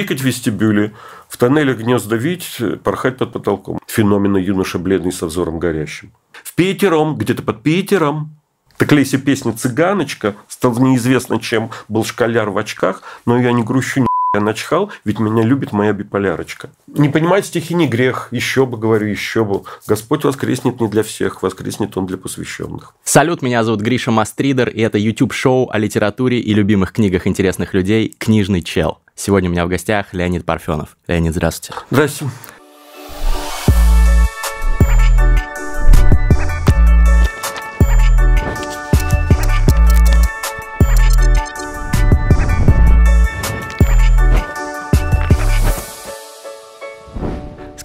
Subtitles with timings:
[0.00, 0.94] Чирикать в вестибюле,
[1.28, 3.78] в тоннелях гнезда видеть, порхать под потолком.
[3.86, 6.10] Феномена юноша бледный со взором горящим.
[6.32, 8.40] В Питером, где-то под Питером,
[8.78, 14.06] так Леся песня «Цыганочка» стал неизвестно чем был школяр в очках, но я не грущу,
[14.32, 16.70] я начхал, ведь меня любит моя биполярочка.
[16.86, 18.28] Не понимать стихи не грех.
[18.30, 19.64] Еще бы, говорю, еще бы.
[19.86, 22.94] Господь воскреснет не для всех, воскреснет он для посвященных.
[23.02, 28.14] Салют, меня зовут Гриша Мастридер, и это YouTube-шоу о литературе и любимых книгах интересных людей
[28.16, 28.99] «Книжный чел».
[29.14, 30.96] Сегодня у меня в гостях Леонид Парфенов.
[31.06, 31.80] Леонид, здравствуйте.
[31.90, 32.32] Здравствуйте.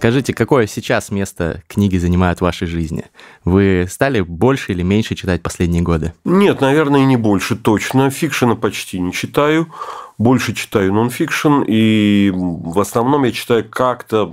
[0.05, 3.05] Скажите, какое сейчас место книги занимают в вашей жизни?
[3.44, 6.13] Вы стали больше или меньше читать последние годы?
[6.23, 8.12] Нет, наверное, не больше, точно.
[8.12, 9.73] Фикшена почти не читаю.
[10.18, 11.64] Больше читаю нонфикшн.
[11.68, 14.32] И в основном я читаю как-то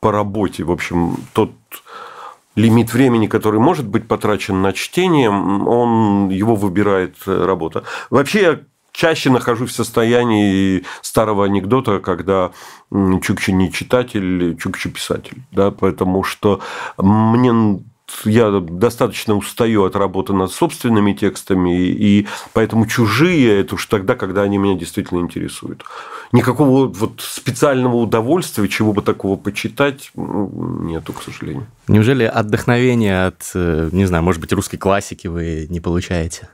[0.00, 0.64] по работе.
[0.64, 1.52] В общем, тот
[2.56, 7.84] лимит времени, который может быть потрачен на чтение, он его выбирает работа.
[8.10, 8.60] Вообще я
[8.92, 12.52] чаще нахожусь в состоянии старого анекдота, когда
[12.92, 15.42] Чукчи не читатель, Чукчи писатель.
[15.50, 16.60] Да, потому что
[16.96, 17.80] мне
[18.24, 24.42] я достаточно устаю от работы над собственными текстами, и поэтому чужие это уж тогда, когда
[24.42, 25.84] они меня действительно интересуют.
[26.32, 31.66] Никакого вот специального удовольствия, чего бы такого почитать, нету, к сожалению.
[31.88, 36.48] Неужели отдохновение от, э, не знаю, может быть, русской классики вы не получаете?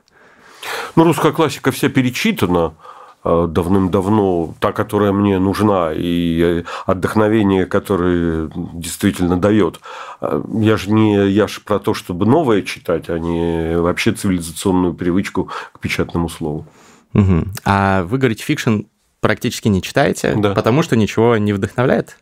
[0.96, 2.74] Ну, русская классика вся перечитана
[3.24, 9.80] давным-давно, та, которая мне нужна, и отдохновение, которое действительно дает.
[10.20, 14.94] Э, я же не я же про то, чтобы новое читать, а не вообще цивилизационную
[14.94, 16.66] привычку к печатному слову.
[17.14, 17.44] Угу.
[17.64, 18.80] А вы говорите, fiction
[19.20, 20.54] практически не читаете, да.
[20.54, 22.16] потому что ничего не вдохновляет?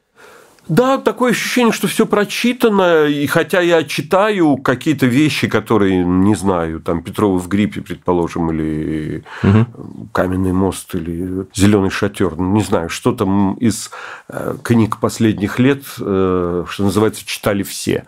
[0.68, 6.80] Да, такое ощущение, что все прочитано, и хотя я читаю какие-то вещи, которые не знаю,
[6.80, 10.08] там Петровы в гриппе, предположим, или угу.
[10.12, 13.90] Каменный мост, или Зеленый шатер, ну, не знаю, что там из
[14.28, 18.04] э, книг последних лет, э, что называется, читали все.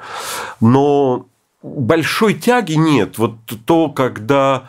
[0.60, 1.26] Но
[1.62, 3.16] большой тяги нет.
[3.16, 4.64] Вот то, когда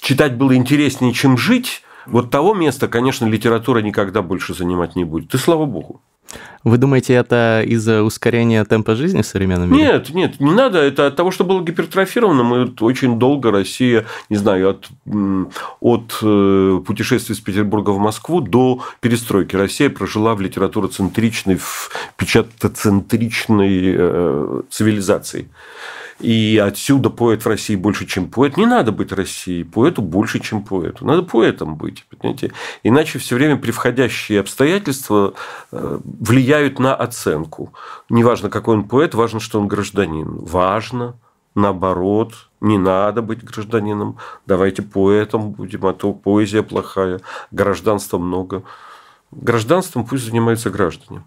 [0.00, 5.34] читать было интереснее, чем жить, вот того места, конечно, литература никогда больше занимать не будет.
[5.34, 6.00] И слава богу.
[6.64, 9.84] Вы думаете, это из-за ускорения темпа жизни в современном мире?
[9.84, 10.78] Нет, нет, не надо.
[10.78, 12.42] Это от того, что было гипертрофировано.
[12.42, 14.88] Мы очень долго Россия, не знаю, от,
[15.80, 19.54] от э, путешествия из Петербурга в Москву до перестройки.
[19.54, 25.48] Россия прожила в литературоцентричной, в печатоцентричной э, цивилизации.
[26.20, 28.56] И отсюда поэт в России больше, чем поэт.
[28.56, 29.64] Не надо быть Россией.
[29.64, 31.04] Поэту больше, чем поэту.
[31.04, 32.06] Надо поэтом быть.
[32.08, 32.52] Понимаете?
[32.82, 35.34] Иначе все время превходящие обстоятельства
[35.72, 37.74] э, влияют на оценку.
[38.08, 40.38] Неважно, какой он поэт, важно, что он гражданин.
[40.38, 41.16] Важно,
[41.54, 44.16] наоборот, не надо быть гражданином.
[44.46, 48.62] Давайте поэтом будем, а то поэзия плохая, гражданства много.
[49.32, 51.22] Гражданством пусть занимаются граждане.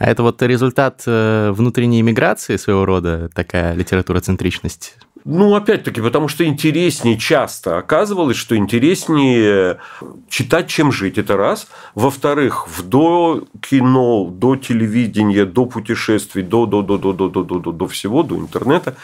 [0.00, 4.96] А это вот результат э, внутренней миграции своего рода, такая литературоцентричность?
[5.26, 9.76] Ну, опять-таки, потому что интереснее часто оказывалось, что интереснее
[10.30, 11.18] читать, чем жить.
[11.18, 11.66] Это раз.
[11.94, 17.58] Во-вторых, в до кино, до телевидения, до путешествий, до, до, до, до, до, до, до,
[17.58, 18.96] до, до всего, до интернета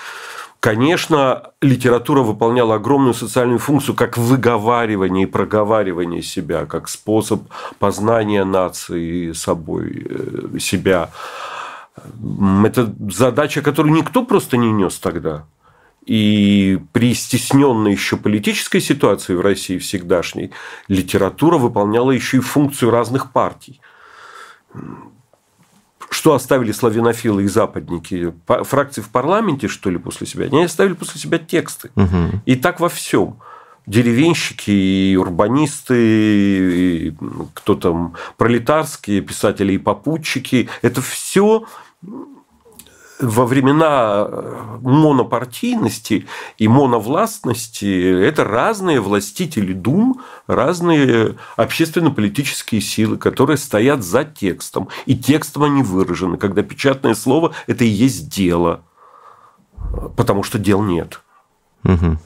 [0.60, 7.42] Конечно, литература выполняла огромную социальную функцию как выговаривание и проговаривание себя, как способ
[7.78, 11.10] познания нации собой, э, себя.
[12.64, 15.44] Это задача, которую никто просто не нес тогда.
[16.04, 20.52] И при стесненной еще политической ситуации в России всегдашней,
[20.88, 23.80] литература выполняла еще и функцию разных партий
[26.10, 28.34] что оставили славянофилы и западники?
[28.46, 30.46] Фракции в парламенте, что ли, после себя?
[30.46, 31.90] Они оставили после себя тексты.
[31.96, 32.42] Угу.
[32.46, 33.38] И так во всем
[33.86, 35.96] деревенщики, и урбанисты,
[37.08, 37.14] и
[37.54, 40.68] кто там, пролетарские писатели и попутчики.
[40.82, 41.66] Это все
[43.18, 46.26] во времена э, монопартийности
[46.58, 54.88] и моновластности это разные властители дум, разные общественно-политические силы, которые стоят за текстом.
[55.06, 58.82] И текстом они выражены, когда печатное слово– это и есть дело,
[60.16, 61.20] потому что дел нет.
[61.84, 62.18] Угу.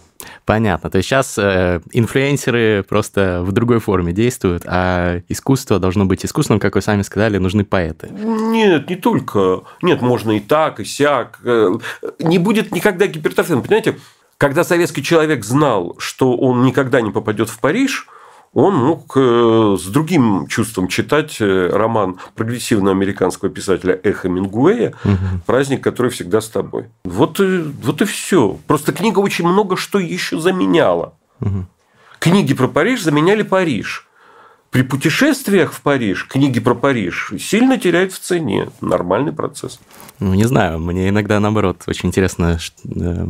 [0.44, 0.90] Понятно.
[0.90, 6.60] То есть сейчас э, инфлюенсеры просто в другой форме действуют, а искусство должно быть искусственным,
[6.60, 8.08] как вы сами сказали, нужны поэты.
[8.10, 9.62] Нет, не только.
[9.82, 11.40] Нет, можно и так, и сяк.
[11.44, 11.72] Э,
[12.18, 13.54] не будет никогда гипертрофии.
[13.54, 13.96] Понимаете,
[14.36, 18.06] когда советский человек знал, что он никогда не попадет в Париж,
[18.52, 25.40] он мог э, с другим чувством читать э, роман прогрессивно-американского писателя Эхо Мингуэя угу.
[25.46, 26.86] «Праздник, который всегда с тобой».
[27.04, 28.58] Вот и, вот и все.
[28.66, 31.14] Просто книга очень много что еще заменяла.
[31.40, 31.66] Угу.
[32.18, 34.08] Книги про Париж заменяли Париж.
[34.70, 38.68] При путешествиях в Париж книги про Париж сильно теряют в цене.
[38.80, 39.80] Нормальный процесс.
[40.20, 43.26] Ну, не знаю, мне иногда наоборот очень интересно, э,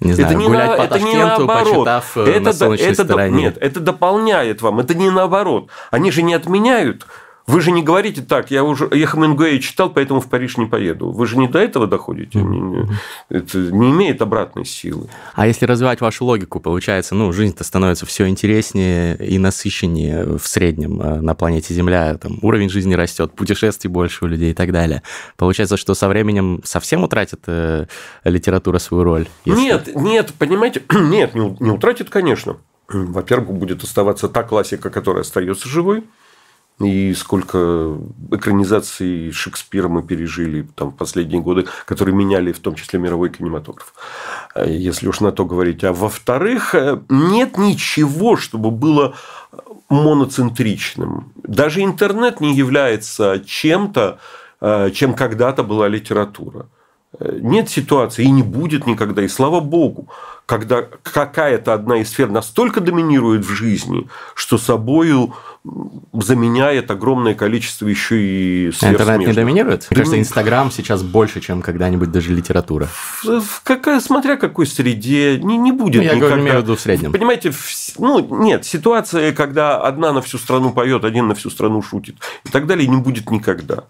[0.00, 1.64] не знаю, это не гулять на, по это Ташкенту, не наоборот.
[1.64, 3.42] почитав э, это, на солнечной это, стороне.
[3.42, 5.68] Нет, это дополняет вам, это не наоборот.
[5.92, 7.06] Они же не отменяют
[7.46, 11.10] вы же не говорите так, я уже я Хемингуэя читал, поэтому в Париж не поеду.
[11.10, 12.38] Вы же не до этого доходите.
[12.38, 12.88] Mm-hmm.
[13.30, 15.08] Это не имеет обратной силы.
[15.34, 21.00] А если развивать вашу логику, получается, ну, жизнь-то становится все интереснее и насыщеннее в среднем
[21.00, 22.16] э, на планете Земля.
[22.16, 25.02] Там уровень жизни растет, путешествий больше у людей и так далее.
[25.36, 27.86] Получается, что со временем совсем утратит э,
[28.24, 29.26] литература свою роль?
[29.44, 29.60] Если...
[29.60, 32.58] Нет, нет, понимаете, нет, не, не утратит, конечно.
[32.88, 36.04] Во-первых, будет оставаться та классика, которая остается живой.
[36.80, 37.98] И сколько
[38.32, 43.94] экранизаций Шекспира мы пережили там, в последние годы, которые меняли в том числе мировой кинематограф.
[44.56, 45.84] Если уж на то говорить.
[45.84, 46.74] А во-вторых,
[47.08, 49.14] нет ничего, чтобы было
[49.88, 51.32] моноцентричным.
[51.42, 54.18] Даже интернет не является чем-то,
[54.92, 56.66] чем когда-то была литература.
[57.20, 60.08] Нет ситуации и не будет никогда, и слава богу,
[60.46, 65.34] когда какая-то одна из сфер настолько доминирует в жизни, что собою
[66.14, 69.88] заменяет огромное количество еще и Интернет не доминирует?
[69.90, 72.88] Мне кажется, Инстаграм сейчас больше, чем когда-нибудь даже литература.
[73.22, 76.40] В, в какая, смотря какой среде, не, не будет ну, я никогда.
[76.40, 77.12] имею в виду в среднем.
[77.12, 77.68] Понимаете, в,
[77.98, 82.48] ну, нет, ситуация, когда одна на всю страну поет, один на всю страну шутит и
[82.48, 83.84] так далее, не будет никогда.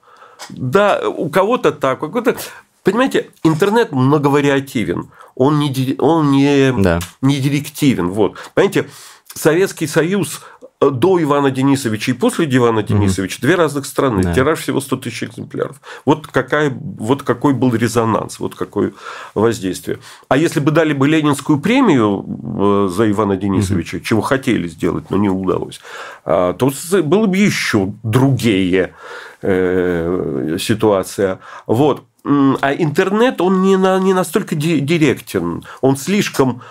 [0.51, 2.37] Да, у кого-то так, у кого-то...
[2.83, 6.99] Понимаете, интернет многовариативен, он не, он не, да.
[7.21, 8.09] не директивен.
[8.09, 8.37] Вот.
[8.55, 8.89] Понимаете,
[9.35, 10.43] Советский Союз
[10.91, 13.47] до Ивана Денисовича и после Ивана Денисовича угу.
[13.47, 14.23] две разных страны.
[14.23, 14.35] Да.
[14.35, 15.81] Тираж всего 100 тысяч экземпляров.
[16.05, 18.93] Вот, какая, вот какой был резонанс, вот какое
[19.35, 19.99] воздействие.
[20.29, 24.05] А если бы дали бы Ленинскую премию э, за Ивана Денисовича, угу.
[24.05, 25.81] чего хотели сделать, но не удалось,
[26.25, 28.95] а, то было бы еще другие
[29.43, 31.39] э, ситуация.
[31.67, 32.05] Вот.
[32.25, 36.63] А интернет, он не, на, не настолько директен, он слишком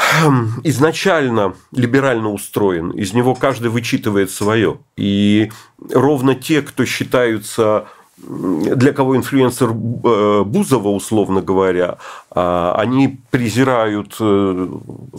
[0.00, 4.78] Хм, изначально либерально устроен, из него каждый вычитывает свое.
[4.96, 5.52] И
[5.92, 7.86] ровно те, кто считаются
[8.28, 11.98] для кого инфлюенсер э, Бузова, условно говоря,
[12.30, 14.68] а, они презирают, э,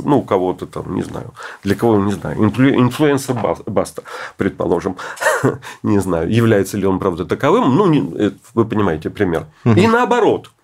[0.05, 1.33] ну, кого-то там, не знаю,
[1.63, 4.03] для кого, не знаю, инфлюенсер Баста,
[4.37, 4.97] предположим,
[5.83, 9.45] не знаю, является ли он, правда, таковым, ну, э, вы понимаете пример.
[9.65, 10.51] И наоборот–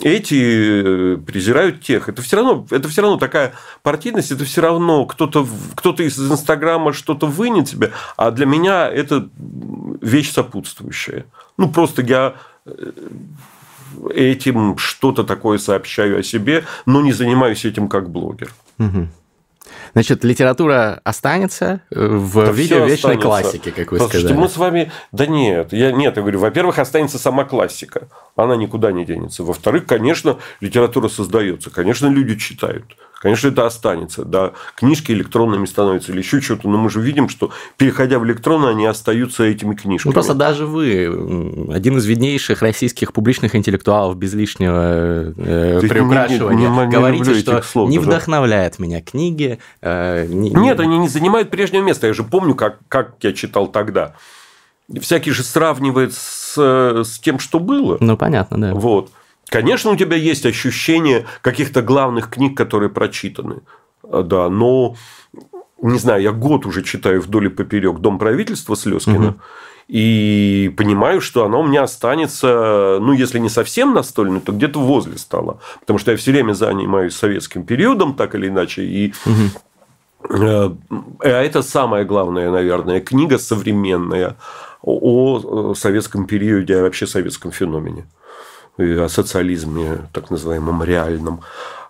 [0.00, 2.08] эти э, презирают тех.
[2.08, 6.92] Это все равно, это все равно такая партийность, это все равно кто-то кто из Инстаграма
[6.92, 9.28] что-то вынет себе, а для меня это
[10.00, 11.26] вещь сопутствующая.
[11.56, 12.34] Ну, просто я
[12.66, 12.92] э,
[14.14, 18.52] этим что-то такое сообщаю о себе, но не занимаюсь этим как блогер.
[18.78, 19.08] Угу.
[19.92, 23.26] Значит, литература останется э, в да виде вечной останется.
[23.26, 24.40] классики, как вы Послушайте, сказали.
[24.40, 24.92] мы с вами...
[25.12, 25.92] Да нет, я...
[25.92, 28.08] нет, я говорю, во-первых, останется сама классика.
[28.36, 29.42] Она никуда не денется.
[29.42, 31.70] Во-вторых, конечно, литература создается.
[31.70, 32.84] Конечно, люди читают.
[33.20, 34.24] Конечно, это останется.
[34.24, 38.70] Да, книжки электронными становятся или еще что-то, но мы же видим, что переходя в электронно,
[38.70, 40.10] они остаются этими книжками.
[40.10, 46.76] Ну, просто даже вы, один из виднейших российских публичных интеллектуалов без лишнего э, приукрашивания, не,
[46.76, 49.58] не, не говорите, что слов, не вдохновляет меня книги.
[49.82, 52.06] Э, не, Нет, они не занимают прежнего места.
[52.06, 54.14] Я же помню, как, как я читал тогда.
[55.00, 57.98] Всякий же сравнивает с, с тем, что было.
[58.00, 58.74] Ну, понятно, да.
[58.74, 59.10] Вот.
[59.48, 63.60] Конечно, у тебя есть ощущение каких-то главных книг, которые прочитаны.
[64.02, 64.96] А, да, но
[65.80, 69.28] не знаю, я год уже читаю вдоль и поперек Дом правительства Слезкина.
[69.28, 69.38] Угу.
[69.88, 75.16] И понимаю, что оно у меня останется, ну, если не совсем настольной, то где-то возле
[75.16, 75.58] стола.
[75.80, 78.82] Потому что я все время занимаюсь советским периодом, так или иначе.
[78.82, 79.50] И угу.
[80.20, 80.76] А
[81.20, 84.36] это самая главная, наверное, книга современная
[84.82, 88.06] о советском периоде, о вообще советском феномене
[88.78, 91.40] о социализме, так называемом реальном.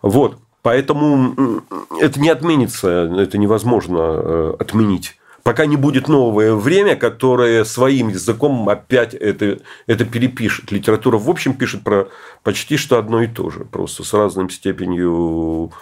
[0.02, 0.38] Вот.
[0.62, 1.62] Поэтому
[2.00, 5.16] это не отменится, это невозможно э, отменить.
[5.42, 10.71] Пока не будет новое время, которое своим языком опять это, это перепишет.
[10.73, 12.09] Литература в общем пишет про
[12.42, 15.73] почти что одно и то же, просто с разной степенью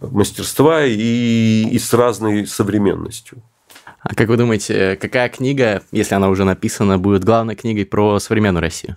[0.00, 3.42] мастерства и, и с разной современностью.
[4.00, 8.62] А как вы думаете, какая книга, если она уже написана, будет главной книгой про современную
[8.62, 8.96] Россию?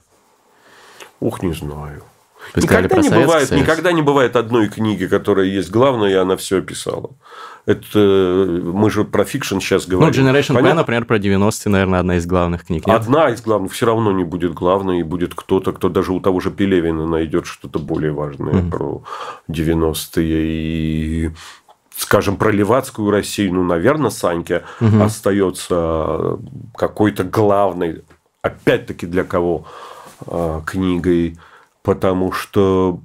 [1.19, 2.03] Ух, не знаю.
[2.55, 7.09] Никогда не, бывает, никогда не бывает одной книги, которая есть главная, и она все описала.
[7.65, 10.23] Это мы же про fiction сейчас ну, говорим.
[10.23, 10.69] Ну, Generation Понятно?
[10.69, 12.85] P, например, про 90-е, наверное, одна из главных книг.
[12.85, 12.95] Нет?
[12.95, 16.39] Одна из главных все равно не будет главной, и будет кто-то, кто даже у того
[16.39, 18.69] же Пелевина найдет что-то более важное mm-hmm.
[18.69, 19.03] про
[19.49, 20.45] 90-е.
[20.45, 21.31] И
[21.97, 25.01] скажем, про Левацкую Россию, ну, наверное, Саньке угу.
[25.01, 26.37] остается
[26.75, 28.03] какой-то главной,
[28.41, 29.65] опять-таки для кого,
[30.65, 31.37] книгой,
[31.83, 32.99] потому что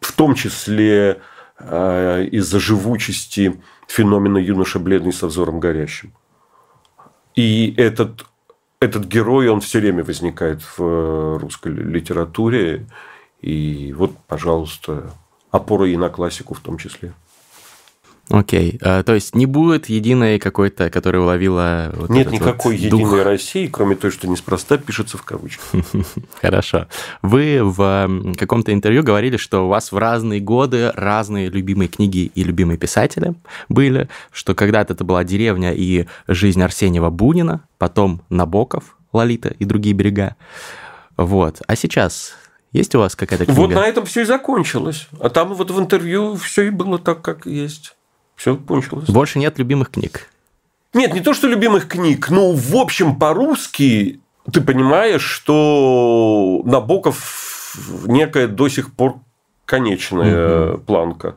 [0.00, 1.20] в том числе
[1.58, 6.12] а, из-за живучести феномена юноша бледный со взором горящим.
[7.34, 8.24] И этот,
[8.80, 12.86] этот герой, он все время возникает в э, русской литературе.
[13.40, 15.12] И вот, пожалуйста,
[15.50, 17.12] опора и на классику в том числе.
[18.30, 21.92] Окей, а, то есть не будет единой какой-то, которая уловила...
[21.94, 23.24] Вот Нет никакой вот единой дух.
[23.24, 25.66] России, кроме той, что неспроста пишется в кавычках.
[26.40, 26.86] Хорошо.
[27.22, 32.44] Вы в каком-то интервью говорили, что у вас в разные годы разные любимые книги и
[32.44, 33.34] любимые писатели
[33.68, 39.94] были, что когда-то это была «Деревня» и «Жизнь Арсеньева Бунина», потом «Набоков», «Лолита» и другие
[39.94, 40.36] берега.
[41.16, 41.62] Вот.
[41.66, 42.34] А сейчас
[42.72, 43.58] есть у вас какая-то книга?
[43.58, 45.08] Вот на этом все и закончилось.
[45.18, 47.96] А там вот в интервью все и было так, как есть.
[48.40, 49.06] Все кончилось.
[49.10, 50.30] Больше нет любимых книг.
[50.94, 54.20] Нет, не то, что любимых книг, но в общем по-русски
[54.50, 59.16] ты понимаешь, что Набоков некая до сих пор
[59.66, 60.78] конечная угу.
[60.78, 61.36] планка.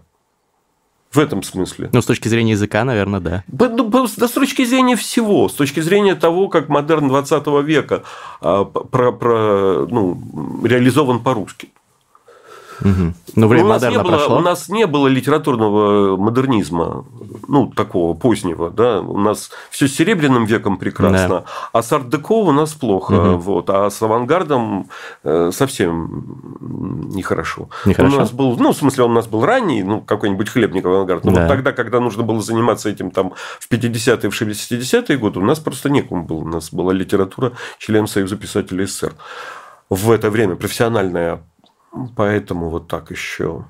[1.12, 1.90] В этом смысле.
[1.92, 3.44] Ну, с точки зрения языка, наверное, да.
[3.48, 3.68] Да,
[4.08, 8.04] с точки зрения всего, с точки зрения того, как модерн 20 века
[8.40, 10.20] а, про, про, ну,
[10.64, 11.70] реализован по-русски.
[12.82, 13.14] Угу.
[13.36, 14.38] Но время у нас не было, прошло.
[14.38, 17.06] У нас не было литературного модернизма,
[17.48, 19.02] ну, такого позднего, да.
[19.02, 21.46] У нас все с Серебряным веком прекрасно, да.
[21.72, 23.38] а с арт-деко у нас плохо, угу.
[23.38, 24.90] вот, а с авангардом
[25.24, 27.70] э, совсем нехорошо.
[27.86, 28.16] нехорошо.
[28.16, 31.26] У нас был, ну, в смысле, он у нас был ранний, ну, какой-нибудь хлебник авангард,
[31.26, 31.42] но да.
[31.42, 35.60] вот тогда, когда нужно было заниматься этим там в 50-е, в 60-е годы, у нас
[35.60, 36.40] просто некому было.
[36.40, 39.14] У нас была литература член Союза писателей СССР.
[39.90, 41.44] В это время профессиональная
[42.16, 43.66] Поэтому вот так еще.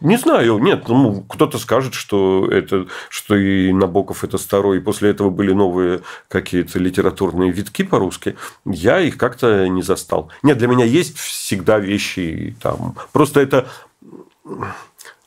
[0.00, 5.10] Не знаю, нет, ну, кто-то скажет, что это, что и Набоков это старой, и после
[5.10, 8.36] этого были новые какие-то литературные витки по-русски.
[8.66, 10.30] Я их как-то не застал.
[10.42, 12.96] Нет, для меня есть всегда вещи там.
[13.12, 13.68] Просто это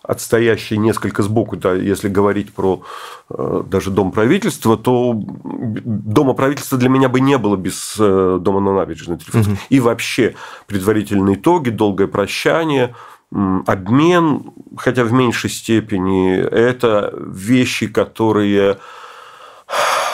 [0.07, 2.81] отстоящий несколько сбоку, да, если говорить про
[3.29, 8.61] э, даже дом правительства, то дома правительства для меня бы не было без э, дома
[8.61, 9.17] на набережной.
[9.17, 9.57] Угу.
[9.69, 10.35] И вообще
[10.65, 12.95] предварительные итоги, долгое прощание,
[13.31, 18.77] обмен, хотя в меньшей степени, это вещи, которые,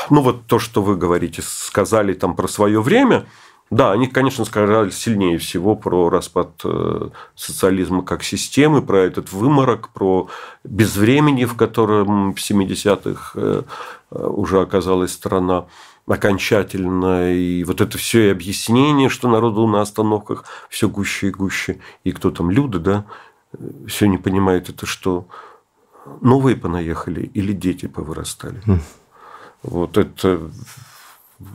[0.10, 3.26] ну вот то, что вы говорите, сказали там про свое время–
[3.74, 9.90] да, они, конечно, сказали сильнее всего про распад э, социализма как системы, про этот выморок,
[9.90, 10.30] про
[10.64, 13.64] безвремени, в котором в 70-х э,
[14.12, 15.66] э, уже оказалась страна
[16.06, 17.34] окончательно.
[17.34, 21.80] И вот это все и объяснение, что народу на остановках все гуще и гуще.
[22.04, 23.06] И кто там, люди, да,
[23.88, 25.26] все не понимает, это что,
[26.22, 28.62] новые понаехали или дети повырастали.
[28.68, 28.80] Mm.
[29.64, 30.52] Вот это,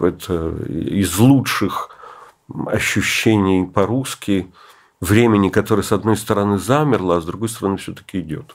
[0.01, 1.95] это из лучших
[2.67, 4.51] ощущений по-русски,
[5.01, 8.55] времени, которое, с одной стороны, замерло, а с другой стороны, все-таки идет.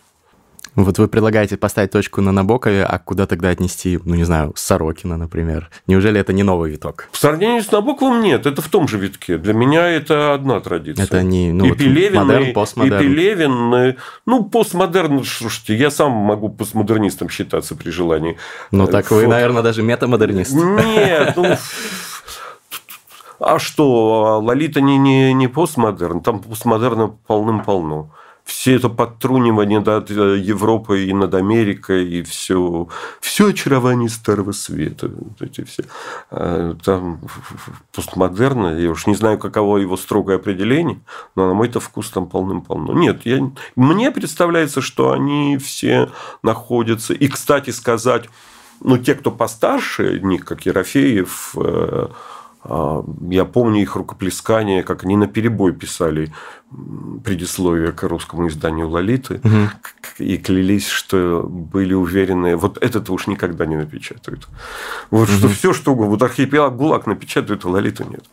[0.75, 5.17] Вот вы предлагаете поставить точку на Набокове, а куда тогда отнести, ну, не знаю, Сорокина,
[5.17, 5.69] например?
[5.85, 7.09] Неужели это не новый виток?
[7.11, 9.37] В сравнении с Набоковым нет, это в том же витке.
[9.37, 11.05] Для меня это одна традиция.
[11.05, 13.03] Это не, ну, и вот Пелевин, модерн, и, постмодерн.
[13.03, 13.95] И Пелевин,
[14.25, 18.37] ну, постмодерн, слушайте, я сам могу постмодернистом считаться при желании.
[18.71, 19.29] Ну, так вы, вот.
[19.29, 20.53] наверное, даже метамодернист.
[20.53, 21.55] Нет, ну,
[23.39, 28.11] а что, Лолита не, не, не постмодерн, там постмодерна полным-полно.
[28.43, 32.89] Все это подтрунивание над э, Европой и над Америкой, и все,
[33.21, 35.09] все очарование старого света.
[35.15, 35.85] Вот эти все.
[36.29, 37.21] А, там
[37.95, 40.99] постмодерна, я уж не знаю, каково его строгое определение,
[41.35, 42.91] но на мой-то вкус там полным-полно.
[42.91, 46.09] Нет, я, мне представляется, что они все
[46.41, 47.13] находятся.
[47.13, 48.29] И, кстати сказать,
[48.81, 52.07] ну, те, кто постарше них, как Ерофеев, э,
[52.65, 56.31] я помню их рукоплескание, как они на перебой писали
[57.23, 59.69] предисловие к русскому изданию Лолиты угу.
[60.17, 64.47] и клялись, что были уверены, вот это уж никогда не напечатают.
[65.11, 65.37] Вот угу.
[65.37, 66.11] что все, что угодно.
[66.11, 68.23] Вот архипелаг ГУЛАГ напечатают, а Лолиту нет.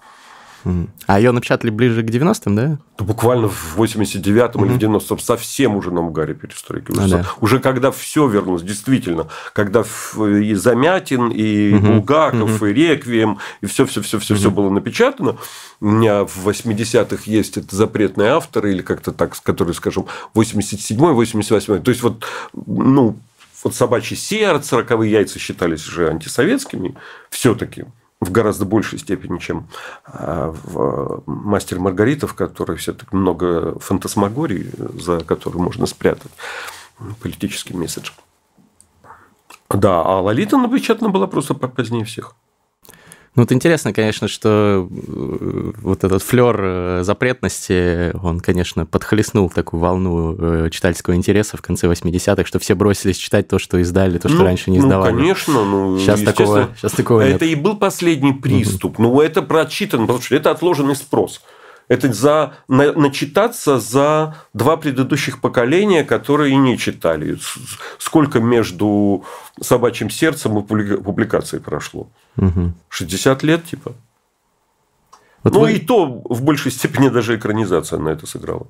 [1.06, 2.78] А ее напечатали ближе к 90-м, да?
[2.98, 6.90] Ну, буквально в 89-м или в 90-м совсем уже на угаре перестройки.
[6.90, 7.26] Уже, а, да.
[7.40, 9.84] уже когда все вернулось, действительно, когда
[10.16, 11.86] и Замятин, и угу.
[11.86, 12.66] Булгаков, угу.
[12.66, 14.56] и Реквием, и все-все-все-все угу.
[14.56, 15.36] было напечатано.
[15.80, 21.80] У меня в 80-х есть это запретные авторы, или как-то так, которые, скажем, 87-й, 88-й.
[21.80, 22.24] То есть, вот,
[22.66, 23.16] ну,
[23.62, 26.94] вот собачье сердце, роковые яйца считались уже антисоветскими
[27.30, 27.84] все-таки
[28.20, 29.68] в гораздо большей степени, чем
[30.04, 36.32] а, в «Мастер Маргарита», в которой все-таки много фантасмагорий, за которую можно спрятать
[37.22, 38.10] политический месседж.
[39.70, 42.34] Да, а Лолита напечатана была просто позднее всех.
[43.36, 49.80] Ну, вот интересно, конечно, что э, вот этот флер э, запретности, он, конечно, подхлестнул такую
[49.80, 54.28] волну э, читательского интереса в конце 80-х, что все бросились читать то, что издали, то,
[54.28, 55.12] что ну, раньше не издавали.
[55.12, 55.64] Ну, конечно.
[55.64, 57.52] Ну, сейчас, такого, сейчас такого Это нет.
[57.52, 58.98] и был последний приступ.
[58.98, 59.02] Угу.
[59.02, 61.40] Ну, это прочитано, потому что это отложенный спрос.
[61.90, 67.36] Это за, на, начитаться за два предыдущих поколения, которые не читали.
[67.98, 69.24] Сколько между
[69.60, 72.08] собачьим сердцем и публикацией прошло?
[72.36, 72.74] Угу.
[72.90, 73.94] 60 лет, типа.
[75.42, 75.72] Вот ну вы...
[75.72, 78.68] и то в большей степени даже экранизация на это сыграла.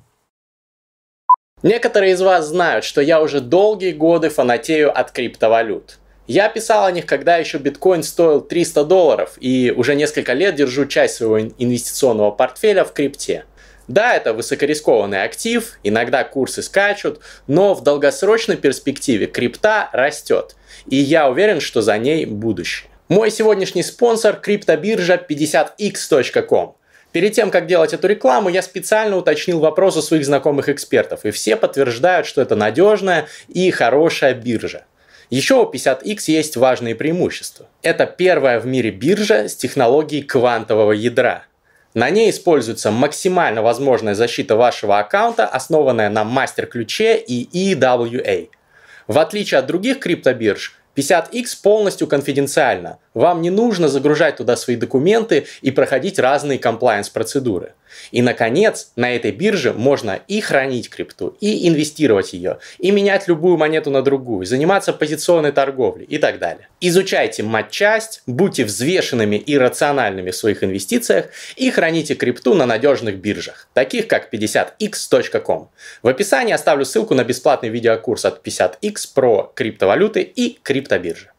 [1.61, 5.99] Некоторые из вас знают, что я уже долгие годы фанатею от криптовалют.
[6.31, 10.85] Я писал о них, когда еще биткоин стоил 300 долларов, и уже несколько лет держу
[10.85, 13.43] часть своего инвестиционного портфеля в крипте.
[13.89, 20.55] Да, это высокорискованный актив, иногда курсы скачут, но в долгосрочной перспективе крипта растет,
[20.87, 22.89] и я уверен, что за ней будущее.
[23.09, 26.77] Мой сегодняшний спонсор– криптобиржа 50x.com.
[27.11, 31.31] Перед тем, как делать эту рекламу, я специально уточнил вопрос у своих знакомых экспертов, и
[31.31, 34.85] все подтверждают, что это надежная и хорошая биржа.
[35.31, 37.65] Еще у 50X есть важные преимущества.
[37.83, 41.45] Это первая в мире биржа с технологией квантового ядра.
[41.93, 48.49] На ней используется максимально возможная защита вашего аккаунта, основанная на мастер-ключе и EWA.
[49.07, 52.99] В отличие от других криптобирж, 50X полностью конфиденциально.
[53.13, 57.73] Вам не нужно загружать туда свои документы и проходить разные комплайенс-процедуры.
[58.11, 63.57] И, наконец, на этой бирже можно и хранить крипту, и инвестировать ее, и менять любую
[63.57, 66.67] монету на другую, заниматься позиционной торговлей и так далее.
[66.79, 73.67] Изучайте матчасть, будьте взвешенными и рациональными в своих инвестициях и храните крипту на надежных биржах,
[73.73, 75.69] таких как 50x.com.
[76.01, 81.31] В описании оставлю ссылку на бесплатный видеокурс от 50x про криптовалюты и криптобиржи.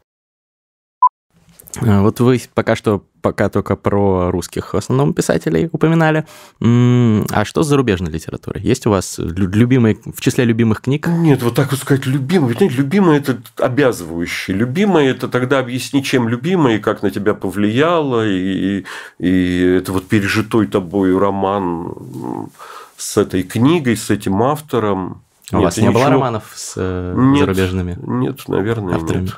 [1.80, 6.26] А, вот вы пока что пока только про русских в основном писателей упоминали.
[6.60, 8.60] А что с зарубежной литературой?
[8.62, 11.06] Есть у вас любимые, в числе любимых книг?
[11.06, 12.48] Нет, вот так вот сказать любимый.
[12.48, 14.52] Ведь знаете, любимый– это обязывающий.
[14.52, 18.84] Любимый– это тогда объясни, чем любимый, и как на тебя повлияло, и,
[19.18, 22.50] и это вот пережитой тобой роман
[22.96, 25.22] с этой книгой, с этим автором.
[25.52, 26.00] У нет, вас не ничего...
[26.00, 27.98] было романов с э, нет, зарубежными?
[28.02, 29.24] Нет, наверное, авторами?
[29.24, 29.34] нет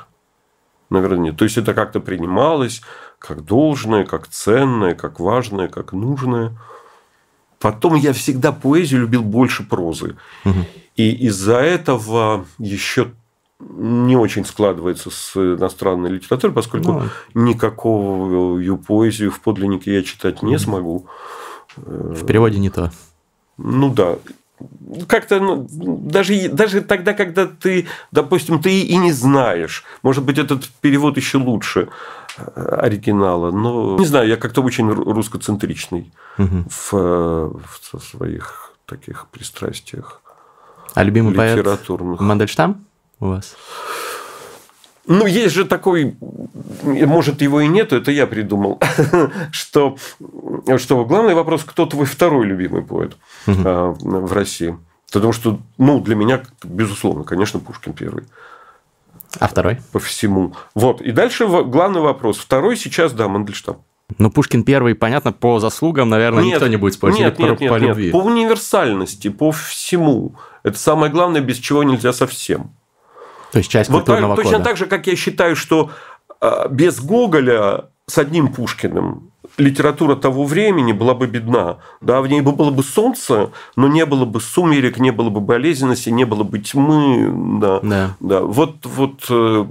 [0.89, 1.37] наверное, нет.
[1.37, 2.81] То есть это как-то принималось
[3.19, 6.57] как должное, как ценное, как важное, как нужное.
[7.59, 10.15] Потом я всегда поэзию любил больше прозы.
[10.43, 10.59] Угу.
[10.97, 13.11] И из-за этого еще
[13.59, 20.59] не очень складывается с иностранной литературой, поскольку ну, никакую поэзию в подлиннике я читать не
[20.59, 21.07] смогу.
[21.77, 22.91] В переводе не то.
[23.57, 24.17] Ну да
[25.07, 30.67] как-то ну, даже, даже тогда, когда ты, допустим, ты и не знаешь, может быть, этот
[30.81, 31.89] перевод еще лучше
[32.37, 36.65] э, оригинала, но не знаю, я как-то очень русскоцентричный угу.
[36.69, 40.21] в, в своих таких пристрастиях.
[40.93, 42.85] А любимый поэт Мандельштам
[43.19, 43.55] у вас?
[45.07, 46.15] Ну, есть же такой,
[46.81, 48.81] может, его и нету, это я придумал,
[49.51, 49.97] что,
[50.77, 53.15] что главный вопрос, кто твой второй любимый поэт
[53.45, 53.95] угу.
[53.99, 54.77] в России.
[55.11, 58.25] Потому что, ну, для меня, безусловно, конечно, Пушкин первый.
[59.39, 59.79] А второй?
[59.91, 60.55] По всему.
[60.73, 61.01] Вот.
[61.01, 62.37] И дальше главный вопрос.
[62.37, 63.77] Второй сейчас, да, Мандельштам.
[64.17, 67.17] Ну, Пушкин первый, понятно, по заслугам, наверное, нет, никто не будет спорить.
[67.17, 68.11] Нет, нет, нет, по, нет, любви.
[68.11, 70.35] По универсальности, по всему.
[70.63, 72.71] Это самое главное, без чего нельзя совсем.
[73.51, 75.91] То есть часть вот культурного так, Точно так же, как я считаю, что
[76.41, 81.77] а, без Гоголя с одним Пушкиным литература того времени была бы бедна.
[82.01, 86.09] Да, в ней было бы солнце, но не было бы сумерек, не было бы болезненности,
[86.09, 87.59] не было бы тьмы.
[87.59, 88.15] Да, да.
[88.19, 88.41] Да.
[88.41, 89.65] Вот, вот э,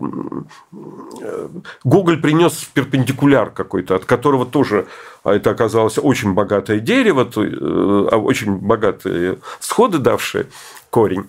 [1.85, 4.87] Гоголь принес перпендикуляр какой-то, от которого тоже
[5.25, 10.47] а это оказалось очень богатое дерево, э, а очень богатые сходы давшие
[10.95, 11.27] корень.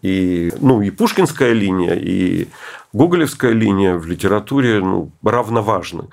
[0.00, 2.46] И, ну, и пушкинская линия, и
[2.92, 6.04] гоголевская линия в литературе ну, равноважны.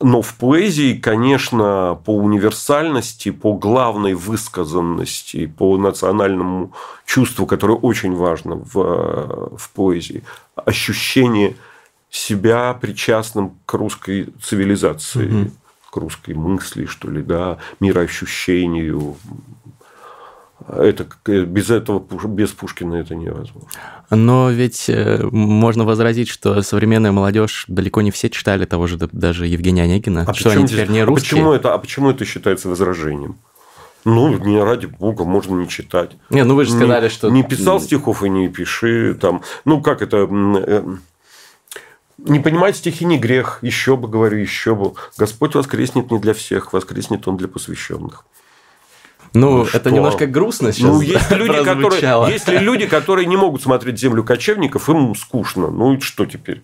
[0.00, 6.72] Но в поэзии, конечно, по универсальности, по главной высказанности, по национальному
[7.06, 10.24] чувству, которое очень важно в, в поэзии,
[10.56, 11.54] ощущение
[12.10, 15.50] себя причастным к русской цивилизации, угу.
[15.92, 19.16] к русской мысли, что ли, да, мироощущению,
[20.66, 23.68] это, без этого, без Пушкина это невозможно.
[24.10, 29.46] Но ведь э, можно возразить, что современная молодежь далеко не все читали того же даже
[29.46, 31.28] Евгения Онегина, а что они здесь, теперь не русские.
[31.28, 33.36] А почему, это, а почему это считается возражением?
[34.04, 36.16] Ну, не ради бога, можно не читать.
[36.30, 37.30] Не, ну вы же сказали, не, что...
[37.30, 39.14] Не писал стихов и не пиши.
[39.14, 40.28] Там, ну, как это...
[40.30, 40.82] Э,
[42.18, 43.58] не понимать стихи не грех.
[43.62, 44.94] Еще бы, говорю, еще бы.
[45.16, 48.24] Господь воскреснет не для всех, воскреснет Он для посвященных.
[49.34, 49.90] Ну, ну это что?
[49.90, 50.90] немножко грустно сейчас.
[50.90, 55.68] Ну, есть люди, которые, есть ли люди, которые не могут смотреть землю кочевников, им скучно.
[55.70, 56.62] Ну и что теперь?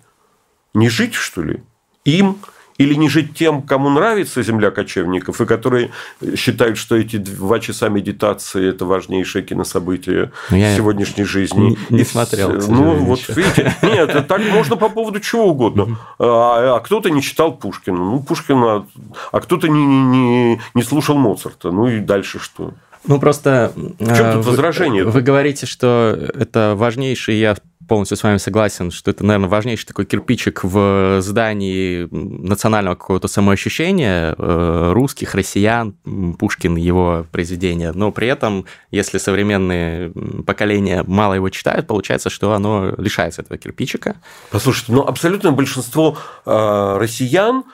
[0.73, 1.63] Не жить, что ли?
[2.05, 2.39] Им
[2.79, 5.91] или не жить тем, кому нравится земля кочевников, и которые
[6.37, 11.77] считают, что эти два часа медитации– это важнейшее кинособытие ну, Я сегодняшней жизни.
[11.89, 13.75] Не, не и, смотрел, Ну, вот видите.
[13.83, 15.99] Нет, так можно по поводу чего угодно.
[16.19, 17.97] А, а кто-то не читал Пушкина.
[17.97, 18.87] Ну, Пушкина.
[19.33, 21.71] А кто-то не, не, не слушал Моцарта.
[21.71, 22.73] Ну, и дальше что?
[23.07, 23.73] Ну, просто...
[23.77, 25.05] В чем тут возражение?
[25.05, 27.57] Вы, вы говорите, что это важнейший, я
[27.89, 34.35] полностью с вами согласен, что это, наверное, важнейший такой кирпичик в здании национального какого-то самоощущения
[34.37, 35.93] э, русских, россиян,
[36.39, 37.93] Пушкин, его произведения.
[37.93, 40.13] Но при этом, если современные
[40.47, 44.17] поколения мало его читают, получается, что оно лишается этого кирпичика.
[44.51, 46.17] Послушайте, ну, абсолютное большинство
[46.47, 47.65] э, россиян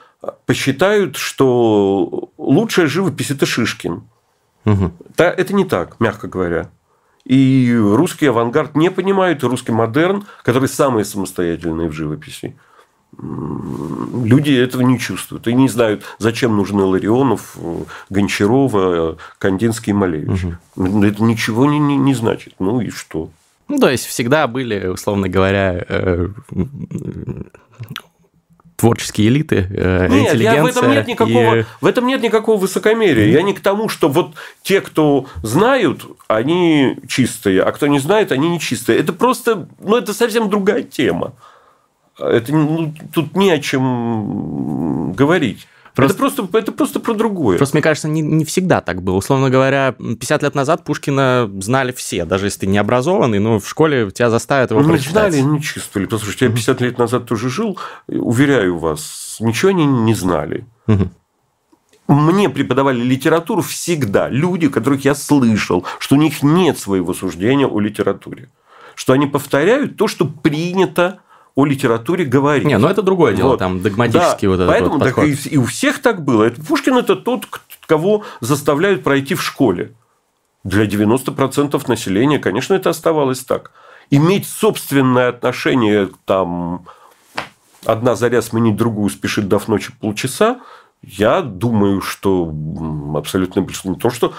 [0.45, 4.03] посчитают, что лучшая живопись– это Шишкин.
[4.65, 4.91] Угу.
[5.17, 6.69] Да, это не так, мягко говоря.
[7.25, 12.55] И русский авангард не понимает, и русский модерн, который самый самостоятельный в живописи,
[13.17, 17.57] люди этого не чувствуют и не знают, зачем нужны Ларионов,
[18.09, 20.45] Гончарова, Кандинский и Малевич.
[20.75, 21.03] Угу.
[21.03, 22.55] Это ничего не, не, не значит.
[22.59, 23.29] Ну и что?
[23.67, 26.27] Ну, то есть всегда были, условно говоря, э,
[28.81, 31.65] творческие элиты, э, нет, я, в этом нет никакого, и...
[31.81, 33.27] в этом нет никакого высокомерия.
[33.27, 38.31] Я не к тому, что вот те, кто знают, они чистые, а кто не знает,
[38.31, 38.97] они не чистые.
[38.97, 41.33] Это просто, ну, это совсем другая тема.
[42.17, 45.67] Это ну, тут не о чем говорить.
[45.95, 47.57] Просто, это, просто, это просто про другое.
[47.57, 49.15] Просто, мне кажется, не, не всегда так было.
[49.15, 53.67] Условно говоря, 50 лет назад Пушкина знали все, даже если ты не образованный, но в
[53.67, 55.33] школе тебя заставят его ну, прочитать.
[55.33, 56.07] Не знали, не чувствовали.
[56.07, 57.77] Послушайте, я 50 лет назад тоже жил,
[58.07, 60.65] уверяю вас, ничего они не знали.
[62.07, 67.79] Мне преподавали литературу всегда люди, которых я слышал, что у них нет своего суждения о
[67.79, 68.49] литературе.
[68.95, 71.21] Что они повторяют то, что принято
[71.55, 72.65] о литературе говорить.
[72.65, 73.59] Не, ну это другое дело, вот.
[73.59, 75.25] там догматический да, вот этот поэтому, вот подход.
[75.25, 76.43] Так и, и у всех так было.
[76.45, 77.45] Это, Пушкин это тот,
[77.85, 79.93] кого заставляют пройти в школе.
[80.63, 83.71] Для 90% населения, конечно, это оставалось так.
[84.11, 86.85] Иметь собственное отношение, там,
[87.85, 90.61] одна заря сменить другую спешит дав ночи полчаса,
[91.01, 92.53] я думаю, что
[93.15, 94.33] абсолютно не то, что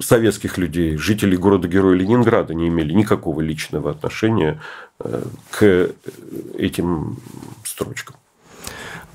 [0.00, 4.60] советских людей, жителей города-героя Ленинграда не имели никакого личного отношения
[5.00, 5.90] э, к
[6.56, 7.18] этим
[7.64, 8.16] строчкам.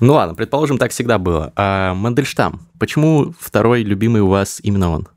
[0.00, 1.52] Ну ладно, предположим, так всегда было.
[1.56, 5.08] А Мандельштам, почему второй любимый у вас именно он?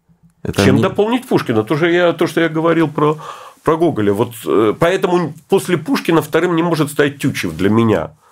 [0.44, 0.82] Это Чем не...
[0.82, 1.64] дополнить Пушкина?
[1.64, 3.18] То, же я, то, что я говорил про,
[3.64, 4.14] про Гоголя.
[4.14, 8.12] Вот, э, поэтому после Пушкина вторым не может стать Тючев для меня–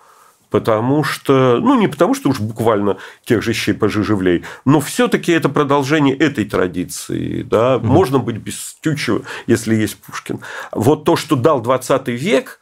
[0.51, 5.49] потому что, ну, не потому что уж буквально тех же щей пожижевлей, но все-таки это
[5.49, 7.41] продолжение этой традиции.
[7.41, 7.75] Да?
[7.75, 7.85] Mm-hmm.
[7.85, 10.41] Можно быть без Тютчева, если есть Пушкин.
[10.73, 12.59] Вот то, что дал 20 век,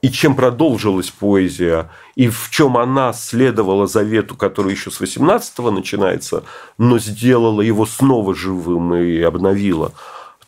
[0.00, 6.42] и чем продолжилась поэзия, и в чем она следовала завету, который еще с 18-го начинается,
[6.76, 9.92] но сделала его снова живым и обновила,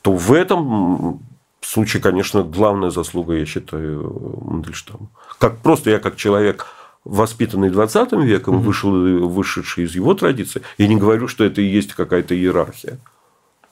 [0.02, 1.20] то в этом
[1.66, 6.66] случае, конечно, главная заслуга, я считаю, Мандельштама как просто я как человек
[7.04, 8.90] воспитанный 20 веком, вышел,
[9.28, 12.98] вышедший из его традиции, я не говорю, что это и есть какая-то иерархия.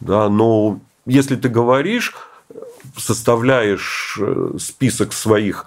[0.00, 2.14] Да, но если ты говоришь,
[2.98, 5.66] составляешь э, список своих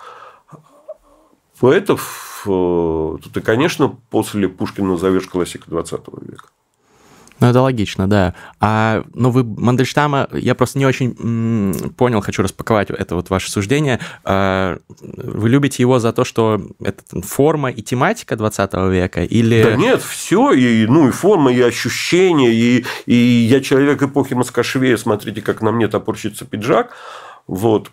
[1.59, 6.49] поэтов, э, то ты, конечно, после Пушкина назовешь классика 20 века.
[7.39, 8.33] Ну, это логично, да.
[8.59, 13.99] А, ну, вы Мандельштама, я просто не очень понял, хочу распаковать это вот ваше суждение.
[14.23, 19.23] А, вы любите его за то, что это форма и тематика 20 века?
[19.23, 19.63] Или...
[19.63, 24.97] Да нет, все, и, ну, и форма, и ощущения, и, и я человек эпохи Москошвея,
[24.97, 26.91] смотрите, как на мне топорщится пиджак.
[27.47, 27.89] Вот.